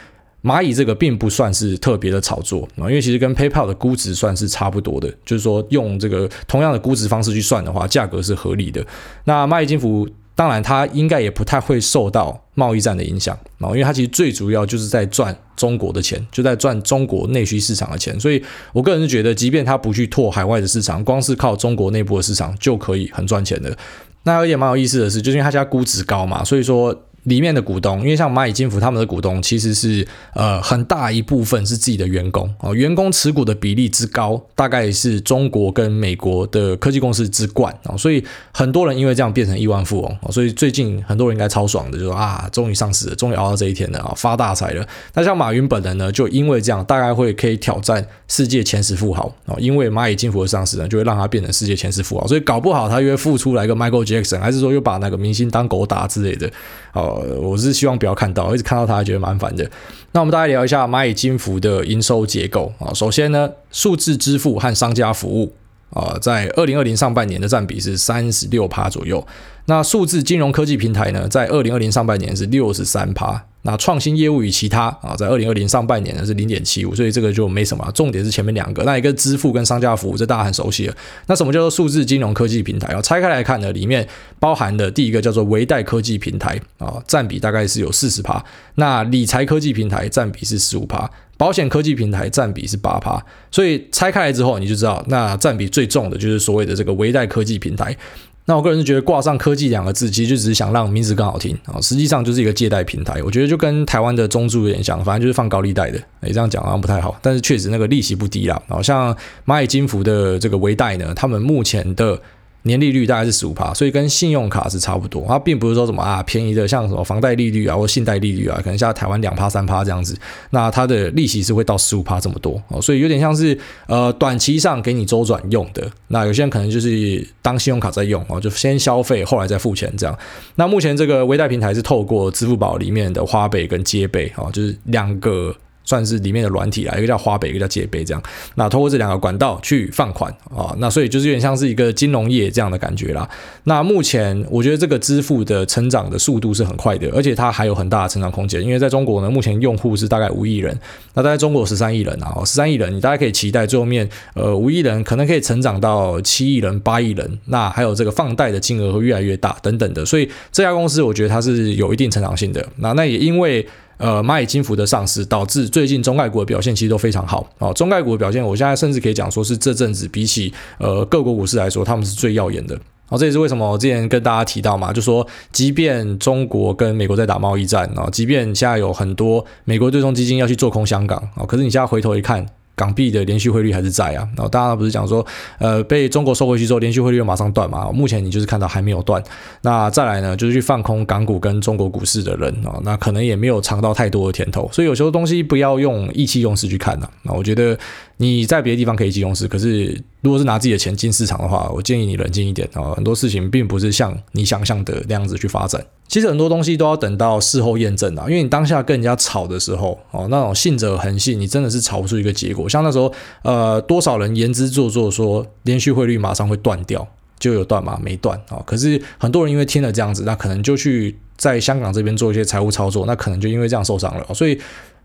[0.44, 8.85] 蚂蚁这个并不算是特别的炒作啊，因为其实跟 PayPal 的估值算是差不多的，就是说用这个同样的估值方式去算的话，价格是合理的。
[9.22, 18.18] 那蚂蚁金服当然它应该也不太会受到贸易战的影响啊，因为它其实最主要就是在赚中国的钱，就在赚中国内需市场的钱。
[18.18, 18.42] 所以
[18.73, 23.77] 我个人是觉得，即便它不去拓海外的市场，光是靠中国内部的市场就可以很赚钱的。
[24.25, 26.97] 那有一点蛮有意思的是，就是因为它家估值高嘛，所以说。
[27.24, 32.52] 里面的股东，因为像蚂蚁金服他们的股东其实是呃很大一部分是自己的员工。
[32.61, 37.72] 哦，员工持股的比例之高，大概是中国跟美国的科技公司之冠。
[37.85, 44.87] 啊，所以很多人因为这样变成亿万富翁，所以最近很多人应该超爽的，就说啊，终于上市了，终于熬到这一天了啊，发大财了。
[45.14, 49.32] 那像马云本人呢，就因为这样，大概会可以挑战世界前十富豪。
[49.46, 56.48] 啊，因为蚂蚁金服的上市呢，就会让他变成世界前十富豪，所以搞不好他又会复出来个 Michael Jackson，还是说又把那个明星当狗打之类的。
[56.92, 59.68] 哦，呃我是希望不要看到，一直看到它觉得蛮烦的。
[60.12, 62.92] 那我们大概聊一下蚂蚁金服的营收结构啊。
[62.94, 65.53] 首先呢，数字支付和商家服务
[65.90, 69.27] 啊，在二零二零上半年的占比是三十六趴左右。
[69.66, 73.44] 那数字金融科技平台呢，在二零二零上半年是六十三趴。
[73.62, 77.88] 那创新业务与其他啊，在二零二零上半年呢是零点七五，所以这个就没什么。
[77.94, 80.96] 重点是前面两个，那一个支付跟商家服务，这大家很熟悉了。
[81.27, 82.92] 那什么叫做数字金融科技平台？
[82.92, 84.07] 要拆开来看呢，里面
[84.40, 88.44] 包含的第一个叫做微贷科技平台啊，占比大概是有四十趴。
[88.75, 93.25] 那理财科技平台占比是十五趴，保险科技平台占比是八趴。
[93.51, 97.96] 所以拆开来之后，你就知道，那占比最重的就是所谓的这个微贷科技平台。
[98.44, 103.22] 那我个人是觉得挂上科技两个字，其实就只是想让名字更好听啊，实际上就是一个借贷平台。
[103.22, 105.98] 我觉得就跟台湾的中注有点像，反正就是放高利贷的。
[106.22, 108.61] 诶，这样讲好像不太好，但是确实那个利息不低啦。
[108.68, 112.20] 好像蚂蚁金服的这个微贷呢，他们目前的。
[112.64, 115.25] 年利率大概是十五趴，所以跟信用卡是差不多。
[115.27, 120.16] 它并不是说什么啊便宜的，像什么房贷利率啊或信贷利率啊，可能像台湾两趴三趴这样子。
[120.51, 125.90] 那它的利息是会到十五趴这么多哦，所以有点像是呃短期上给你周转用的。
[126.09, 130.16] 那有些人可能就是当信用卡在用哦，就先消费后来再付钱这样。
[130.55, 135.55] 那目前这个微贷平台是透过支付宝里面的花呗跟借呗哦，就是两个。
[135.85, 138.23] 算是里面的软体啊，一个叫花呗，一个叫借呗，这样。
[138.55, 143.29] 那通过这两个管道去放款啊，那所以就是有点像是一个金融业这样的感觉啦。
[143.64, 148.62] 那目前我觉得这个支付的成长的速度是很快的，而且它还有很大的成长空间。
[148.62, 150.77] 因为在中国呢，目前用户是大概五亿人，
[151.14, 160.05] 那大概中国十三亿人啊，十三亿人，你大家可以期待最后面呃五亿人可能可以成长到七亿人、八亿人，那还有这个放贷的金额会越来越大等等的。
[160.05, 162.64] 所以这家公司我觉得它是有一定成长性的。
[162.77, 163.66] 那那也因为。
[163.98, 167.72] 呃，蚂蚁金服的上市导致最近中概股的表现其实都非常好啊。
[167.72, 172.78] 中概股的表现，我现在甚至可以讲说是这阵子比起呃各国股市来说，他们是最耀眼的。
[173.09, 182.46] 哦，这也是为什么我之前跟大家提到嘛，就说即便中国跟美国在打贸易战啊，即便现在有很多美国对冲基金要去做空香港啊，可是你现在回头一看。
[182.74, 185.24] 港币的连续汇率还是在啊，然后大家不是讲说，
[185.58, 187.90] 呃，被中国收回去之后，连续汇率又马上断嘛？
[187.92, 189.22] 目前你就是看到还没有断。
[189.61, 194.68] 那再来呢，就是去放空港股跟中国股市的人啊，那可能也没有尝到太多的甜头。
[194.72, 197.08] 所以有时候东西不要用意气用事去看呐。
[197.22, 197.78] 那我觉得
[198.22, 202.94] 你在别的地方可以进公司，可是如果是拿自己的钱进市场的话，我建议你冷静一点啊。
[202.94, 205.85] 很多事情并不是像你想象的那样子去发展。
[206.06, 212.68] 其实很多东西都要等到事后验证啊，因为你当下跟人家吵的时候，哦，那种信者恒信，你真的是吵不出一个结果。
[212.68, 217.06] 像那时候，呃，多少人言之凿凿说连续汇率马上会断掉，
[217.40, 217.98] 就有断吗？
[218.00, 218.62] 没断啊。
[218.64, 224.35] 可是很多人因为听了这样子，那可能就去在香港这边做一些财务操作，那可能就因为这样受伤了。
[224.35, 224.56] 所以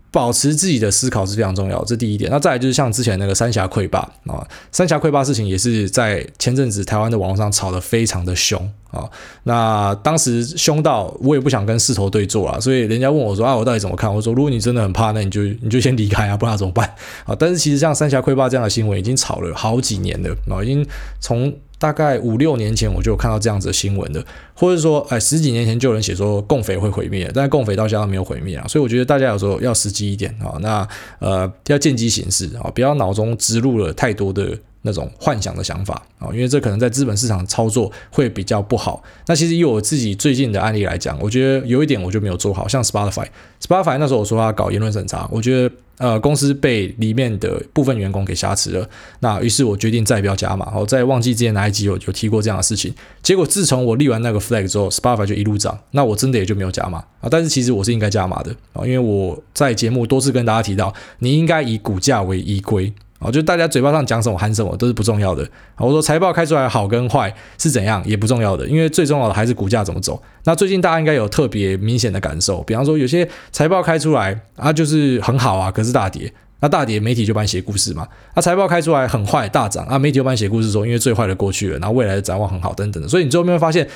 [0.09, 2.31] 保持自己的思考是非常重要，这第一点。
[2.31, 9.03] 那再来就是像之前那个三峡溃坝啊，三峡溃坝事情也是在前阵子台湾的网络上吵得非常的凶啊。
[9.43, 14.13] 那当时凶到我也不想跟势头对坐啊，所以人家问我说啊，我到底怎么看？
[14.13, 16.87] 我说如果你真的很怕，那你就你就先离开啊，不然怎么办
[17.25, 17.35] 啊？
[17.37, 20.85] 但是其实像三峡溃坝这样的新闻已经炒了好几年了啊，已经
[21.19, 21.53] 从。
[21.79, 30.87] 大概五六年前我就有看到这样子的新闻的，或者说，哎，十几年前就有人写说共匪会毁灭，但共匪到现在没有毁灭啊，所以我觉得大家有时候要实际一点啊，那
[31.19, 39.03] 呃要见机行事啊，不要脑中植入了太多的那种幻想的想法啊，因为这可能在资本市场操作会比较不好。
[39.27, 45.75] 那其实以我自己最近的案例来讲，我觉得有一点我就没有做好，像 Spotify，Spotify 那时候我说他搞言论审查，我觉得。
[45.99, 48.87] 呃，公司被里面的部分员工给挟持了，
[49.21, 50.71] 那于是我决定再不要加码。
[50.75, 52.93] 我，在忘记之前哪一集有有提过这样的事情。
[53.23, 57.27] 结果自从我立完那个 flag 之后，Spotify 就一路涨，那我真的也就没有加码啊。
[57.31, 62.93] 但是其实我是应该加码的啊，因为我在节目多次跟大家提到，你应该以股价为依归。
[63.19, 65.47] 哦，就大家嘴巴上讲什么喊什么都是不重要的。
[65.77, 70.21] 我说财报开出来好跟坏是怎样也不重要的，因为最重要的还是股价怎么走。
[70.43, 78.07] 那最近大家应该有特别明显的感受，比方说有些财报开出来啊就是很好啊，可是大跌，那大跌媒体就帮你写故事嘛。
[78.35, 83.09] 那财报开出来很坏大涨啊，媒体就帮你写故事说因为最坏的过去了，然后未来的展望很好等等的。
[83.09, 83.87] 所以你最后面会发现。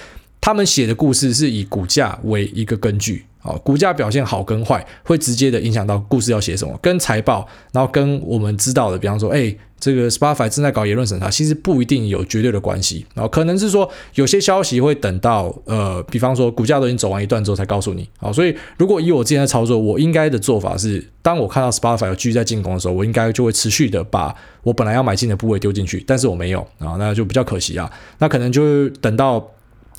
[0.43, 29.43] 他们写的故事是以股价为一个根据，啊，股价表现好跟坏会直接的影响到故事要写什么，跟财报，然后跟我们知道的，比方说，哎，这个 Spotify 正在搞言论审查，其实不一定有绝对的关系，然后可能是说有些消息会等到，呃，比方说股价都已经走完一段之后才告诉你，好，所以如果以我之前的操作，我应该的做法是，当我看到 Spotify 有继续在进攻的时候，我应该就会持续的把我本来要买进的部位丢进去，但是我没有，啊，那就比较可惜啊，那可能就等到。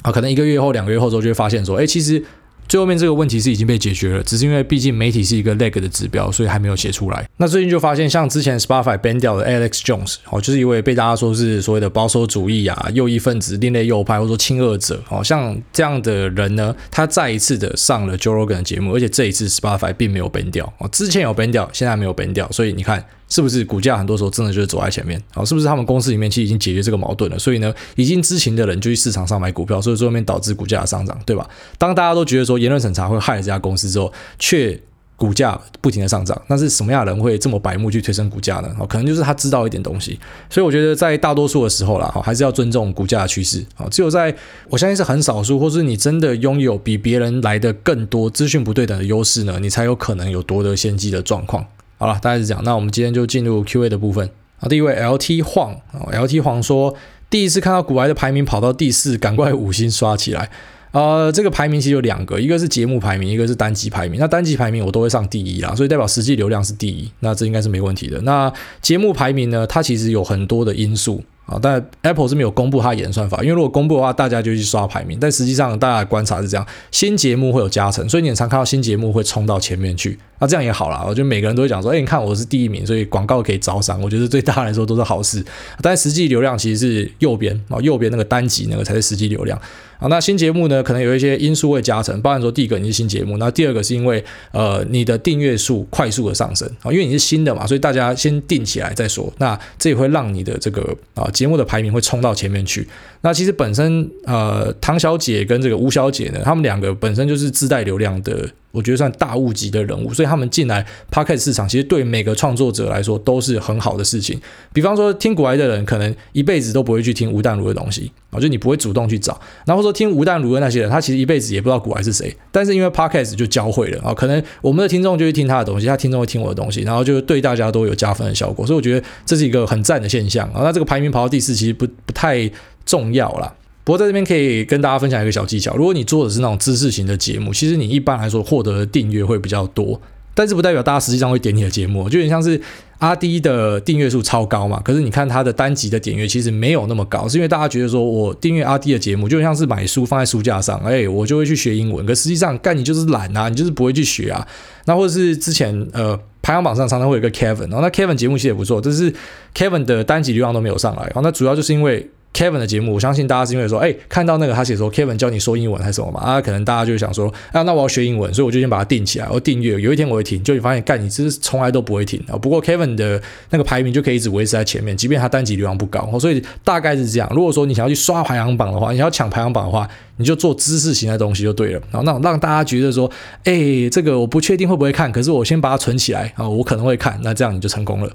[0.00, 2.20] 啊，可能一个月后、两个月后之后就会发现说，哎，其实
[2.68, 7.28] 最后面这个问题是已经被解决了，只是因为毕竟媒体是一个 lag 的指标，所以还没有写出来。
[7.36, 22.32] 那最近就发现，像之前 Spotify ban 掉的 Alex Jones，哦，就是一位被大家说是所谓的保守主义啊、右翼分子、另类右派或者说亲俄者，哦，像这样的人呢，他再一次的上了 Joe Rogan 的节目，而且这一次 Spotify 并没有 ban 掉，哦，之前有 ban 掉，现在没有 ban
[22.32, 23.04] 掉，所以你看。
[23.32, 25.18] 是不是股价很多时候真的就是走在前面？
[25.32, 27.38] 好，是不是他们公司里面其实已经解决这个矛盾了？
[27.38, 31.48] 所以呢，已经知情的人就去市场上买股票，所以最后面导致股价的上涨，对吧？
[31.78, 34.78] 当大家都觉得说言论审查会害了这家公司之后，却
[35.16, 38.68] 股价不停的上涨，那是什么样的人会这么白目去推升股价呢？
[38.78, 40.20] 哦，可能就是他知道一点东西。
[40.50, 43.64] 所以我觉得在大多数的时候啦，哈，还是要尊重股价的趋势。
[43.76, 44.34] 啊，只有在
[44.68, 51.64] 我相信是很少数，或是你真的拥有比别人来的更多资讯不对等的优势呢，你才有可能有夺得先机的状况。
[52.02, 52.60] 好了，大概是这样。
[52.64, 54.28] 那我们今天就进入 Q&A 的部分。
[54.58, 56.92] 啊，第一位 LT 晃啊，LT 晃说，
[57.30, 60.50] 第一次看到古埃的排名跑到第四，赶快五星刷起来。
[60.90, 64.18] 呃，这个排名其实有两个，一个是节目排名，一个是单集排名。
[64.18, 68.20] 那单集排名我都会上第一啦，所以代表实际流量是第一，那这应该是没问题的。
[68.22, 71.22] 那节目排名呢，它其实有很多的因素。
[71.44, 75.18] 啊，但 Apple 是没有公布它演算法，因为如果公布的话，大家就去刷排名。
[75.20, 80.16] 但实际上，大家的观察是这样：新节目会有加成，所以你很常看到新节目会冲到前面去。
[80.42, 85.40] 那这样也好啦，我觉得每个人都会讲说：“哎，你看我是第一名，所以广告可以招商。”我觉得对大家来说都是好事。
[85.80, 89.56] 但实际流量其实是右边啊，右边那个单集那个才是实际流量。
[90.00, 99.32] 啊，那新节目呢，可能有一些因素会加成，包含说第一个你是新节目，那第二个是因为呃你的订阅数快速的上升啊，因为你是新的嘛，所以大家先订起来再说。
[99.38, 102.84] 那这也会让你的这个啊节目的排名会冲到前面去。
[103.20, 108.50] 那其实本身呃唐小姐跟这个吴小姐呢，他们两个本身就是自带流量的。
[108.72, 114.40] 我觉得算大物级的人物，所以他们进来 Podcast 市场，其实对每个创作者来说都是很好的事情。
[114.72, 119.38] 比方说，听古埃的人可能一辈子都不会去听吴淡如的东西啊，就你不会主动去找。
[119.66, 128.66] 然后说听吴淡如的那些人，他其实一辈子也不知道古埃是谁，但是因为 Podcast 就教会了啊，可能我们的听众就去听他的东西，他听众会听我的东西，然后就对大家都有加分的效果。
[128.66, 130.62] 所以我觉得这是一个很赞的现象啊。
[130.62, 132.50] 那这个排名跑到第四，其实不不太
[132.86, 133.54] 重要啦。
[133.84, 140.00] 不过在这边可以跟大家分享一个小技巧，如果你做的是那种知识型的节目，其实你一般来说获得的订阅会比较多，
[140.34, 142.60] 但是不代表大家实际上会点你的节目，就有点像是
[142.98, 154.46] 阿 D 的订阅数超高嘛，可是你看他的单集的点阅其实没有那么高，是因为大家觉得说我订阅阿 D 的节目就像是买书放在书架上，哎，我就会去学英文，可实际上干你就是懒啊，你就是不会去学啊，
[154.86, 159.12] 那或者是之前呃排行榜上常常会有个 Kevin，然后那 Kevin 节目其实也不错，但是
[159.54, 162.08] Kevin 的单集流量都没有上来，然后那主要就是因为。
[162.32, 166.20] Kevin 的节目，我相信大家是因为说，哎，看到那个他写说 Kevin 教你说英文还是什么嘛？
[166.20, 172.36] 啊，可能大家就想说，啊，那我要学英文，所以我就先把它定起来，我订阅，有一天我会停，就你发现，干，你这是从来都不会停啊。
[172.36, 177.30] 不过 Kevin 的那个排名就可以一直维持在前面，即便他单集流量不高，所以大概是这样。
[177.34, 181.80] 如果说你想要去刷排行榜的话，你要抢排行榜的话，你就做知识型的东西就对了。
[181.90, 183.10] 然后那种让大家觉得说，
[183.44, 188.10] 哎，这个我不确定会不会看，可是我先把它存起来啊，我可能会看，那这样你就成功了。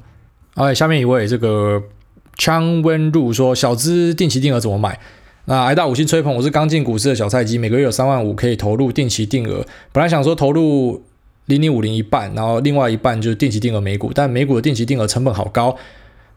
[0.56, 1.80] 好，下面一位这个。
[2.38, 5.00] Chang Wen Ru 说：“小资定期定额怎么买？
[5.46, 9.66] 那挨大五星吹捧，我是刚进股市的小菜鸡，每个月有三万五可以投入定期定额。
[9.92, 11.04] 本来想说投入
[11.46, 15.76] 零零五零一半，然后另外一半就是定期定额美股，但美股的定期定额成本好高，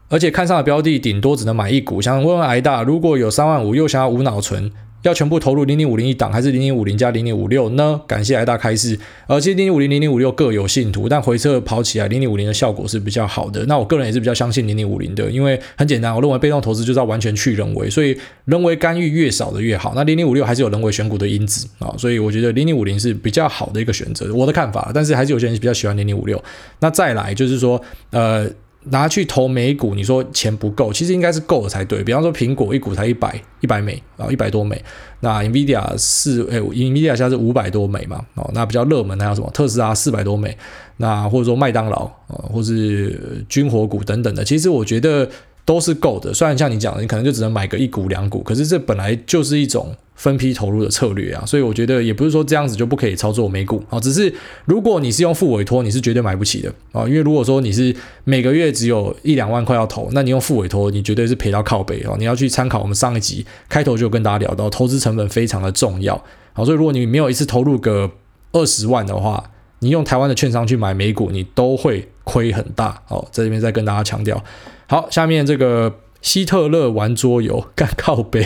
[0.09, 2.01] 而且看上的标的顶多只能买一股。
[2.01, 4.71] 想问问挨大，如果有三万五又想要无脑存？”
[5.03, 7.99] 要全部投入零零五零一档，还是零零五零加零零五六呢？
[8.07, 8.99] 感谢挨大开示。
[9.27, 13.65] 而其实零零五零、零零五六各有信徒，但回测跑起来，零零五零的效果是比较好的。
[13.65, 19.93] 那我个人也是比较相信零零五零的，因为很简单，我认为被动投资就是要完全去人为，所以人为干预越少的越好。
[19.95, 24.91] 那零零五六还是有人为选股的因子啊，所以我觉得零零五零是比较好的一个选择，我的看法。
[24.93, 26.41] 但是还是有些人比较喜欢零零五六。
[26.79, 28.47] 那再来就是说，呃。
[28.85, 32.03] 拿去投美股，你说钱不够，其实应该是够的才对。
[32.03, 34.83] 比方说苹果一股才一百一百美啊，一百多美。
[35.19, 38.25] 那 Nvidia 是哎，Nvidia 现在是五百多美嘛？
[38.35, 39.49] 哦，那比较热门还有什么？
[39.53, 40.57] 特斯拉四百多美。
[40.97, 45.29] 那或者说麦当劳啊，或是军火股等等的，其实我觉得。
[45.65, 54.33] 都是够的，虽然像你讲的，你可能就只能买个一股两股，可是这本来就是一种分批投入的策略啊，所以我觉得也不是说这样子就不可以操作美股啊，只是
[54.65, 62.15] 如果你是用复委托，你是绝对买不起的啊，因为如果说你是每个月只有一两万块要投，那你用复委托，你绝对是赔到靠北哦。
[62.17, 66.21] 你要去参考我们上一集开头就跟大家聊到，投资成本非常的重要，
[66.53, 68.11] 好，所以如果你没有一次投入个
[68.51, 74.43] 二十万的话，你用台湾的券商去买美股，你都会亏很大哦，在这边再跟大家强调。
[74.91, 78.45] 好，下面这个希特勒玩桌游干靠北，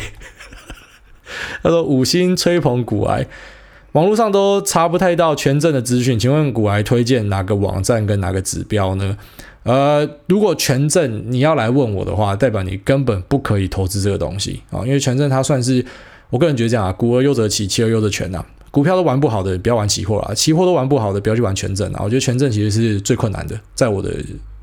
[1.64, 3.26] 他说五星吹捧股癌，
[3.94, 9.18] 网络上都查不太到权证的资讯，请问股癌推荐哪个网站跟哪个指标呢？
[9.64, 14.62] 呃，如果权证你要来问我的话，代表你根本不可以投资这个东西。
[14.70, 15.84] 啊，因为权证它算是
[16.30, 24.14] 我个人觉得这样啊，股而优则期，期而优则权呐，股票都玩不好的不要玩期货啦，期货都玩不好的不要去玩权证啊，我觉得权证其实是最困难的，在我的。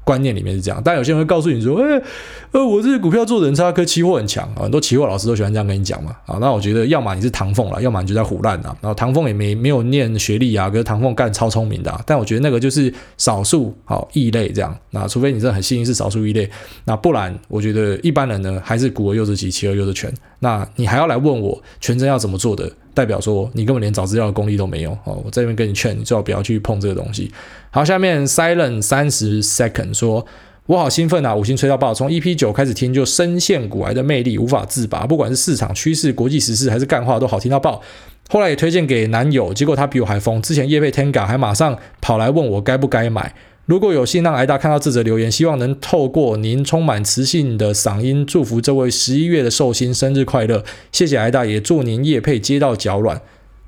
[0.04, 2.02] 观念里面是这样，但有些人会告诉你说：“哎，
[2.50, 6.16] 呃，我这个股票做人差，可期货很强啊。”很多期货老师都喜欢这样跟你讲嘛。
[6.26, 8.76] 啊，那我觉得，要么你是唐凤了，要么你就在唬烂呐。
[8.80, 12.00] 然后唐凤也没没有念学历啊，可是唐凤干超聪明的。
[12.06, 14.76] 但我觉得那个就是少数好异类这样。
[14.90, 16.50] 那除非你真的很幸运是少数异类，
[16.84, 20.12] 那不然我觉得一般人呢还是股而优则期，期而优则权。
[20.40, 22.70] 那你还要来问我权证要怎么做的？
[22.94, 27.32] 代表说你根本连找资料的功力都没有哦，我这边跟你劝，你最好不要去碰这个东西。
[27.74, 30.26] 好，下面 Silent 三十 second 说，
[30.66, 37.80] 我好兴奋啊，五星吹到爆，从 EP 九开始听就深陷股癌的魅力，无法自拔，不管是市场趋势、国际时事还是干话都好听到爆。
[38.28, 43.34] 后来也推荐给男友，结果他比我还疯，之前业配 Tenga 还马上跑来问我该不该买。
[43.64, 50.62] 如果有幸让挨大看到这则留言，希望能透过您充满磁性的嗓音，祝福这位十一月的寿星生日快乐。
[50.92, 53.18] 谢谢挨大，也祝您业配接到脚软。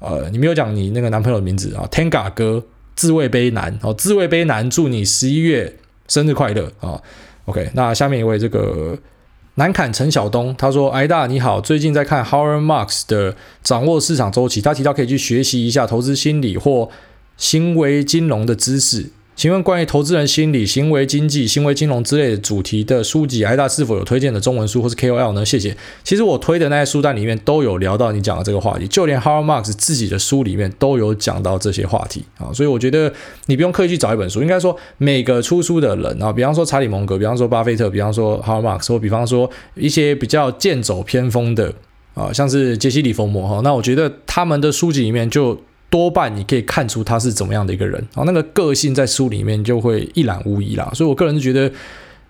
[0.00, 2.62] 呃，你没有讲你那个男朋友的名字啊？Tenga 哥，
[2.94, 5.76] 自慰杯男哦，自慰杯男，祝你十一月
[6.08, 7.00] 生日快乐啊
[7.46, 8.96] ！OK，那下面一位这个
[9.56, 16.90] 南坎陈晓东，他说：挨大你好，最近在看 Howard Marks 的掌握市场周期，他提到可以去学习一下投资心理或
[17.36, 19.10] 行为金融的知识。
[19.36, 25.44] 请问关于投资人心理、行为经济、行为金融之类的主题的书籍，艾大是否有推荐的中文书或是 KOL 呢？
[25.44, 25.76] 谢谢。
[26.04, 32.52] 其实我推的那些书单里面都有聊到你讲的这个话题，就连 Howard Marks 自己的书里面都有讲到这些话题啊。
[32.52, 33.12] 所以我觉得
[33.46, 41.74] 你不用刻意去找一本书，应该说每个出书的人啊，比方说查理蒙格，比方说巴菲特，比方说 Howard Marks，或比方说一些比较剑走偏锋的
[42.14, 45.60] 啊，像是杰西·李佛摩哈，那我觉得他们的书籍里面就。
[45.94, 50.90] 多半你可以看出他是怎么样的一个人，然后那个个性在书里面就会一览无遗啦。
[50.92, 51.70] 所以我个人是觉得，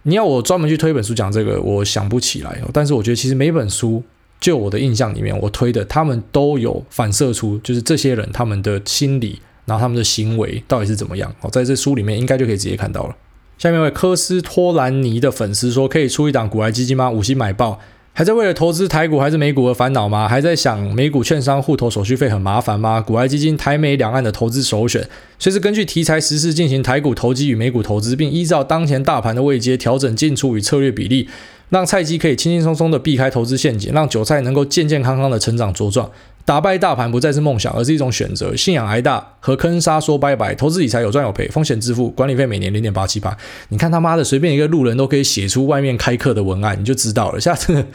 [0.02, 2.60] 你要我专门去推一本书讲这个，我想不起来。
[2.74, 4.02] 但是我觉得其实每本书，
[4.38, 11.34] 就我的印象里面，我推的他们都有反射出，就是这些人他们的心理，然后他们的行为到底是怎么样。
[11.40, 13.16] 哦，在这书里面应该就可以直接看到了。
[13.56, 17.10] 下面一位科斯托兰尼的粉丝说，可以出一档股癌基金吗？
[17.10, 17.80] 五星买爆。
[18.16, 20.28] 还在为了投资台股还是美股而烦恼吗？
[20.28, 23.00] 还在想美股券商户头手续费很麻烦吗？
[23.00, 25.04] 股癌基金台美两岸的投资首选，
[25.36, 31.28] 随时根据题材时事进行台股投机与美股投资，并依照当前大盘的位阶调整进出与策略比例，
[31.70, 36.08] 让菜鸡可以轻轻松松的避开投资陷阱，让韭菜能够健健康康的成长茁壮。
[36.44, 38.54] 打败大盘不再是梦想，而是一种选择。
[38.54, 40.54] 信仰挨大和坑杀说拜拜。
[40.54, 43.36] 投资理财有赚有赔，风险自负，管理费每年零点八七八。
[43.70, 47.40] 你看他妈的，随便一个路人都可以写出外面开课的文案，你就知道了。
[47.40, 47.86] 下次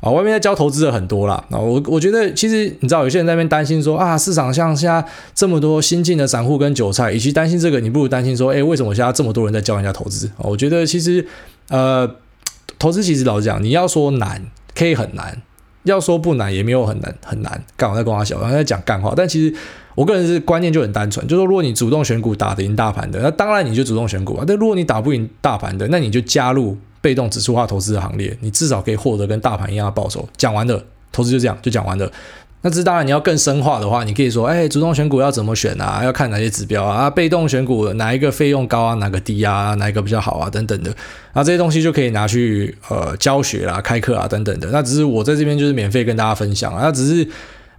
[0.00, 1.34] 啊，外面在教投资的很多啦。
[1.50, 10.26] 啊，我我觉得其实你知道，有些人在那边担心说啊，市场像现在这么多新进的散户跟韭菜，与其担心这个，你不如担心说，哎，为什么现在这么多人在教人家投资？
[10.38, 11.26] 啊，我觉得其实
[11.68, 12.10] 呃，
[12.78, 14.42] 投资其实老实讲，你要说难，
[14.74, 15.34] 可以很难；
[15.84, 17.62] 要说不难，也没有很难很难。
[17.76, 19.54] 刚好在跟我小刚在讲干话，但其实
[19.94, 24.44] 我个人是观念就很单纯，就是说如果你主动选股打得赢大盘的，那当然你就主动选股啊。
[24.46, 26.76] 但如果你打不赢大盘的，那你就加入。
[27.02, 30.28] 被动指数化投资的行列，你至少可以获得跟大盘一样的报酬。
[30.36, 32.12] 讲完了，投资就这样，就讲完了。
[32.62, 36.02] 那这当然你要更深化的话，你可以说，哎，主动选股要怎么选啊？
[36.04, 37.04] 要看哪些指标啊？
[37.04, 38.94] 啊，被动选股哪一个费用高啊？
[38.94, 39.74] 哪个低啊？
[39.74, 40.50] 哪一个比较好啊？
[40.50, 40.94] 等等的，
[41.32, 44.68] 那，这些东西就可以拿去呃教学啦、开课啊等等的。
[44.70, 47.28] 那只是我在这边就是免费跟大家分享啊，那只是。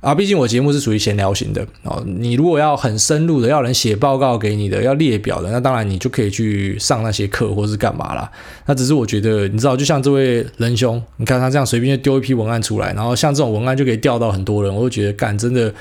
[0.02, 2.04] 啊，毕竟我节目是属于闲聊型的哦。
[2.06, 8.30] 你如果要很深入的，要人写报告给你的，要列表的，那当然你就可以去上那些课或是干嘛啦。
[8.66, 15.74] 那只是我觉得，你知道，就像这位仁兄，你看他这样随便就丢一批文案出来，然后像这种文案就可以钓到很多人，我就觉得干真的。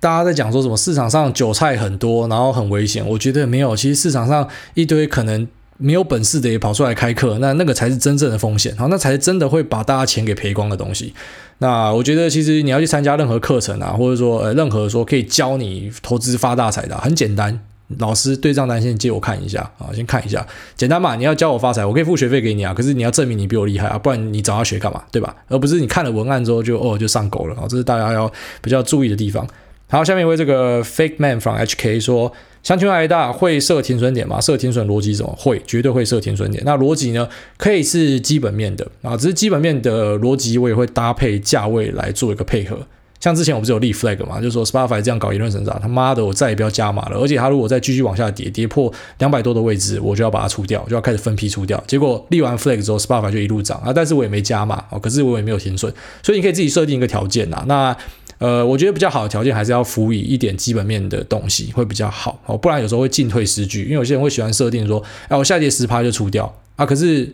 [0.00, 3.76] 大家在讲说什么市场上韭菜很多，然后很危险，我觉得没有。
[3.76, 5.46] 其实市场上一堆可能
[5.82, 11.12] 没有本事的也跑出来开课，那那个才是真正的风险，好，那才是真的会把大家钱给赔光的东西。
[11.58, 17.60] 那我觉得，其实你要去参加任何课程啊，或者说呃，任何说可以教你投资发大财的，很简单。
[17.98, 21.14] 老师对账单先借我看一下啊，先看一下，简单嘛。
[21.16, 22.72] 你要教我发财，我可以付学费给你啊。
[22.72, 25.02] 可是你要证明你比我厉害啊，不然你找他学干嘛？
[25.10, 25.36] 对吧？
[25.48, 27.66] 而不是你看了文案之后就哦就上钩了啊。
[27.68, 29.46] 这是大家要比较注意的地方。
[29.88, 32.32] 好，下面一位这个 Fake Man from HK 说。
[32.62, 34.40] 想请问癌大会设停损点吗？
[34.40, 35.34] 设停损逻辑什么？
[35.36, 36.62] 会，绝对会设停损点。
[36.64, 37.28] 那逻辑呢？
[37.56, 42.78] 可以是基本面的啊，只是基本面的逻辑我也会搭配价位来做一个配合。
[43.18, 47.16] 像之前我不是有立 flag 嘛，就是说 Spotify 这样搞言论成长，他妈的我再也不要加码了。
[47.16, 51.80] 而且他如果再继续往下跌，跌破两百多的位置，我就要把它出掉，就要开始分批出掉。
[51.86, 57.64] 结果立完 flag 之后，Spotify 就一路涨啊，但是我也没加码啊，可是我也没有停损，所以你可以自己设定一个条件呐。
[57.68, 57.96] 那
[58.42, 63.84] 呃，我觉得比较好的条件还是要辅以一点基本面的东西会比较好哦，不然有时候会进退失据。
[63.84, 66.84] 因为有些人会喜欢设定说，哎，我下跌十趴就出掉啊。
[66.84, 67.32] 可是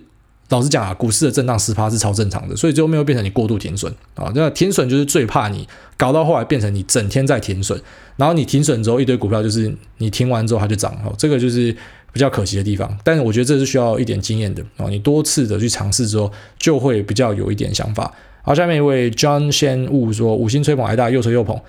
[0.51, 4.31] 老实讲啊，股市的震荡十趴是超正常的，所以最后没有变成你过度停损啊。
[4.35, 7.81] 那停损就是最怕你搞到后来变成你整天在停损，
[8.17, 11.75] 然后你停损之后一堆股票就是你停完之后它就涨哦，这个就是
[12.13, 12.99] 比较可惜的地方。
[13.03, 18.13] 但是我觉得这是需要一点经验的啊，你多次的去尝试之后，就会比较有一点想法。
[18.49, 21.61] 好，下面一位 John 先悟说：“五星吹捧癌大，又吹又捧，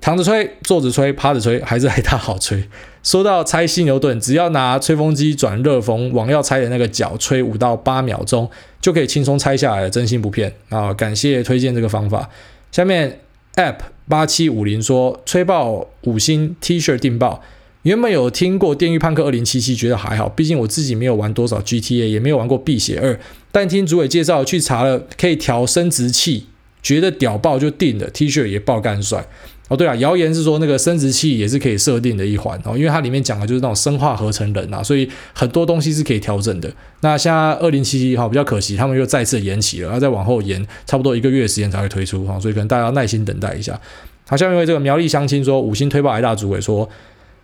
[0.00, 2.66] 躺着吹、坐着吹、趴着吹，还是癌大好吹。”
[3.04, 10.94] 说到拆犀牛盾，只要拿吹风机转热风往要拆的那个角吹五到八秒钟，就可以轻松拆下来了，真心不骗啊！
[10.94, 12.26] 感谢推荐这个方法。
[12.70, 13.20] 下面
[13.56, 13.76] App
[14.08, 17.42] 八七五零说：“吹爆五星 T 恤订爆。”
[17.82, 23.12] 原本有听过《电驭叛客二零七七》，觉得还好，毕竟我自己没有玩多少 GTA，也没有玩过《碧血二》。
[23.52, 26.46] 但听主委介绍，去查了可以调生殖器，
[26.82, 28.08] 觉得屌爆就定了。
[28.10, 29.24] T 恤也爆干帅
[29.68, 29.76] 哦。
[29.76, 36.72] 对啊，谣言是说那个生殖器也是可以设定的一环哦，因为它里面讲的就是那种生化合成人啊，所以很多东西是可以调整的。
[37.02, 43.78] 那现在二零七七哈比较可惜，他们又再次延期了，要再往后延差不多一个月的时间才会推出哈，所以可能大家要耐心等待一下。
[44.26, 46.88] 好，下面为这个苗栗乡亲说五星推爆癌大主委说。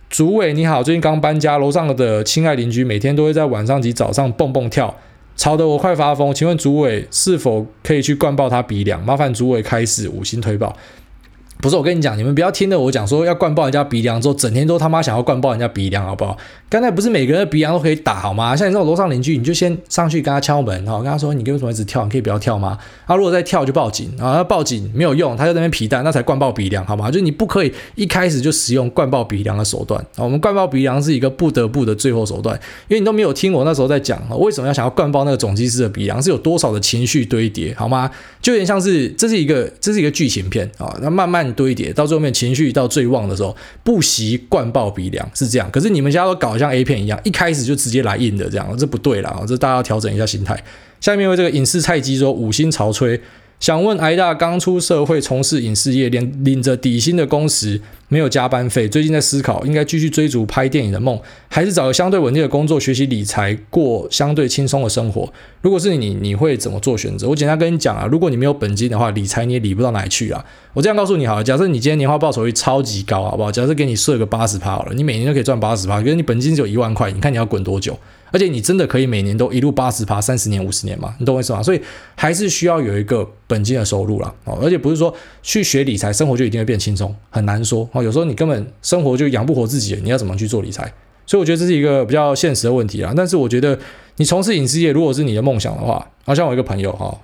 [0.09, 4.97] 主委你好，最近刚搬家，楼上的亲爱邻居每天都会在晚上及早上蹦蹦跳，
[5.39, 6.35] 吵得我快发疯。
[6.35, 9.01] 请问主委是否可以去灌爆他鼻梁？
[9.01, 10.75] 麻烦主委开始五星推爆。
[11.61, 16.37] 不是我跟你讲，你们不要听了我讲说要灌爆人家鼻梁之后，整天都他妈想要灌爆人家鼻梁，好不好？
[16.69, 18.55] 刚才不是每个人的鼻梁都可以打好吗？
[18.55, 22.05] 像你这种楼上邻居，你就先上去跟他敲门，然后跟他说：“你为什么一直跳？
[22.05, 27.11] 你可以不要跳吗？”他如果再跳就报警，然后他报警没有用，他就在那边皮蛋，那才灌爆鼻梁，好吗？
[27.11, 30.23] 就是你不可以一开始就使用灌爆鼻梁的手段啊。
[30.23, 32.57] 我们灌爆鼻梁是一个不得不的最后手段，
[32.87, 38.09] 因为你都没有听我那时候在讲，为什么要想要灌爆那个总机师的鼻梁，是有多少的情绪堆叠，好吗？
[38.41, 42.33] 就有点像是这是一个这是一个剧情片啊，那慢慢堆叠到最后面。
[42.33, 45.69] 情绪到最旺的时候，不惜惯爆鼻梁是这样。
[45.71, 49.43] 可是你们家都搞得像 A 片一样，一开始就直接来硬的这样，这不对了啊！
[49.47, 50.63] 这大家要调整一下心态。
[51.01, 53.19] 下面为这个影视菜鸡说五星潮吹。
[53.59, 65.29] 想问挨大，刚出社会从事影视业，连领着底薪的工时，没有加班费，最近在思考，应该继续追逐拍电影的梦，还是找个相对稳定的工作，学习理财，过相对轻松的生活？
[65.61, 67.27] 如果是你，你会怎么做选择？
[67.27, 70.45] 我简单跟你讲啊，如果你没有本金的话，理财你也理不到哪里去啊。
[70.73, 73.51] 我这样告诉你好了，假设你今天年化报酬率超级高，好不好？
[73.51, 77.99] 假设给你设个八十趴好了，你每年都可以赚八十趴，可是你本金只有一万块，你看你要滚多久？
[78.31, 81.15] 而且你真的可以每年都一路八十趴，三十年、五十年吗？
[81.19, 81.61] 你懂我意思吗？
[81.63, 81.81] 所以
[82.15, 84.33] 还是需要有一个本金的收入啦。
[84.45, 84.59] 哦。
[84.61, 88.03] 而且不是说去学理财，生活就一定会变轻松，很难说哦。
[88.03, 90.91] 有时候你根本生活就养不活自己，你要怎么去做理财？
[91.25, 93.13] 所以我觉得这是一个比较现实的问题啦。
[93.15, 93.77] 但是我觉得
[94.17, 97.15] 你从事影视业，如果是你的梦想的话，好像我一个朋友哈，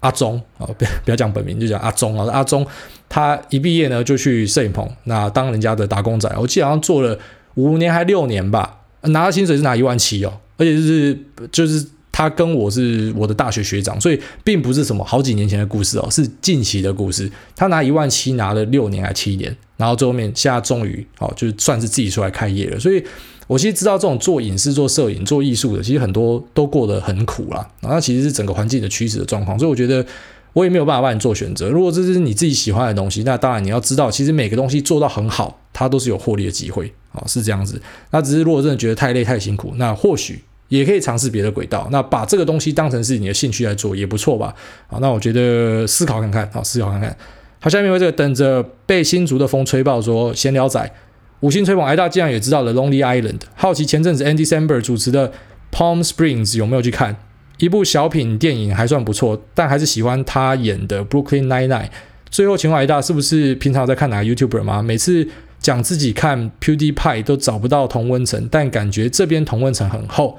[0.00, 2.26] 阿忠啊，不要不要讲本名，就讲阿忠啊。
[2.32, 2.66] 阿忠
[3.08, 7.18] 他一毕业呢就去摄影棚，那当人家的打工仔，我记得好像做了
[7.54, 11.18] 五年还六年吧，拿薪水是拿一万七哦，而且就是
[11.52, 11.86] 就是。
[12.18, 17.30] 他跟我是我的大学学长，所以并不是什么好几年前的故事哦，是近期的故事。
[17.54, 22.80] 他拿一万七，拿了六年还七年，然后最后面现在终于哦，就算是自己出来开业了。
[22.80, 23.04] 所以
[23.46, 27.68] 我其实知道这种做影视、做摄影、做艺术的，其实很多都过得很苦啦。
[27.82, 30.02] 然后其实是整个环境的趋势的状况，所以我觉得
[30.56, 31.68] 我也没有办法帮你做选择。
[31.68, 37.78] 如果这是你自己喜欢的东西，那当然你要知道，其实每个东西做到很好，它都是有获利的机会啊，是这样子。
[38.10, 40.42] 那只是如果真的觉得太累、太辛苦，那或许。
[40.68, 44.52] 也可以尝试别的轨道，那把这个东西当成是你的兴趣来做也不错吧？
[44.88, 47.16] 好，那我觉得思考看看，好，思考看看。
[47.60, 50.92] 好，下面为这个等着被新竹的风吹爆说闲聊仔
[51.38, 55.32] 五星吹捧，挨大竟然也知道了 Lonely Island，好奇前阵子 Andy Samberg 主持的
[55.70, 57.14] Palm Springs 有没有去看？
[57.58, 61.88] 一部小品电影还算不错，但还是喜欢他演的 Brooklyn Nine-Nine。
[62.30, 64.82] 最后请问挨大是不是平常在看哪个 YouTuber 吗？
[64.82, 65.26] 每次
[65.58, 70.38] 讲自己看 PewDiePie 都找不到同温层，但感觉这边同温层很厚。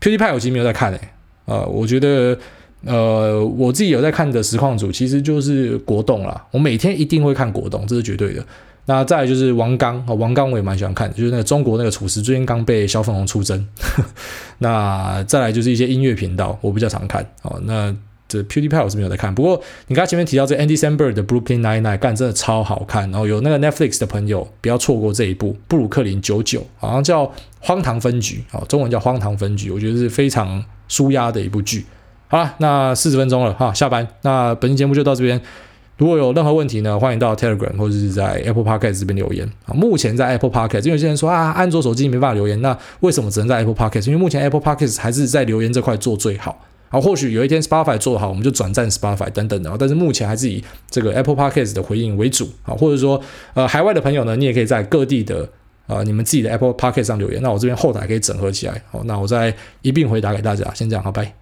[0.00, 1.12] PewDiePie 我其实没有在看诶、欸，
[1.46, 2.38] 呃，我觉得，
[2.84, 8.44] 呃，我自己有在看的实况组其实就是国栋啦，我每天一定会看国栋，这是绝对的。
[8.86, 13.66] 那再来就是王刚，啊，王刚我也蛮喜欢看，就是那个中国那个厨师，最近刚被小粉红出征。
[14.58, 17.94] 那再来就是一些音乐频道，我比较常看，哦，那。
[18.28, 27.30] 这 PewDiePie 我是没有在看，不过你刚才前面提到这 Andy Samberg 的 Brooklyn Nine-Nine 干真的超好看，然后有那个 Netflix 的朋友不要错过这一部布鲁克林九九，好像叫
[27.60, 31.84] 荒唐分局，好，中文叫荒唐分局，我觉得是非常舒压的一部剧。
[32.28, 34.08] 好了，那四十分钟了哈，下班。
[34.22, 35.38] 那本期节目就到这边，
[36.02, 39.70] 如果有任何问题呢，欢迎到 Telegram 或者是在 Apple Podcast 这边留言啊。
[39.72, 44.08] 目前在 Apple Podcast，因为有些人说啊，安卓手机没办法留言，那为什么只能在 Apple Podcast？
[44.08, 46.60] 因为目前 Apple Podcast 还是在留言这块做最好。
[46.88, 49.72] 啊，或许有一天 Spotify 做好，我们就转战 Spotify 等等的。
[49.78, 52.48] 但是目前还是以这个 Apple Podcast 的回应为主。
[52.64, 53.22] 啊，或者说
[53.54, 55.48] 呃海外的朋友呢，你也可以在各地的
[55.86, 57.40] 呃你们自己的 Apple Podcast 上留言。
[57.40, 58.82] 那我这边后台可以整合起来。
[58.90, 60.68] 好，那我再一并回答给大家。
[60.74, 61.41] 先这样，好，拜。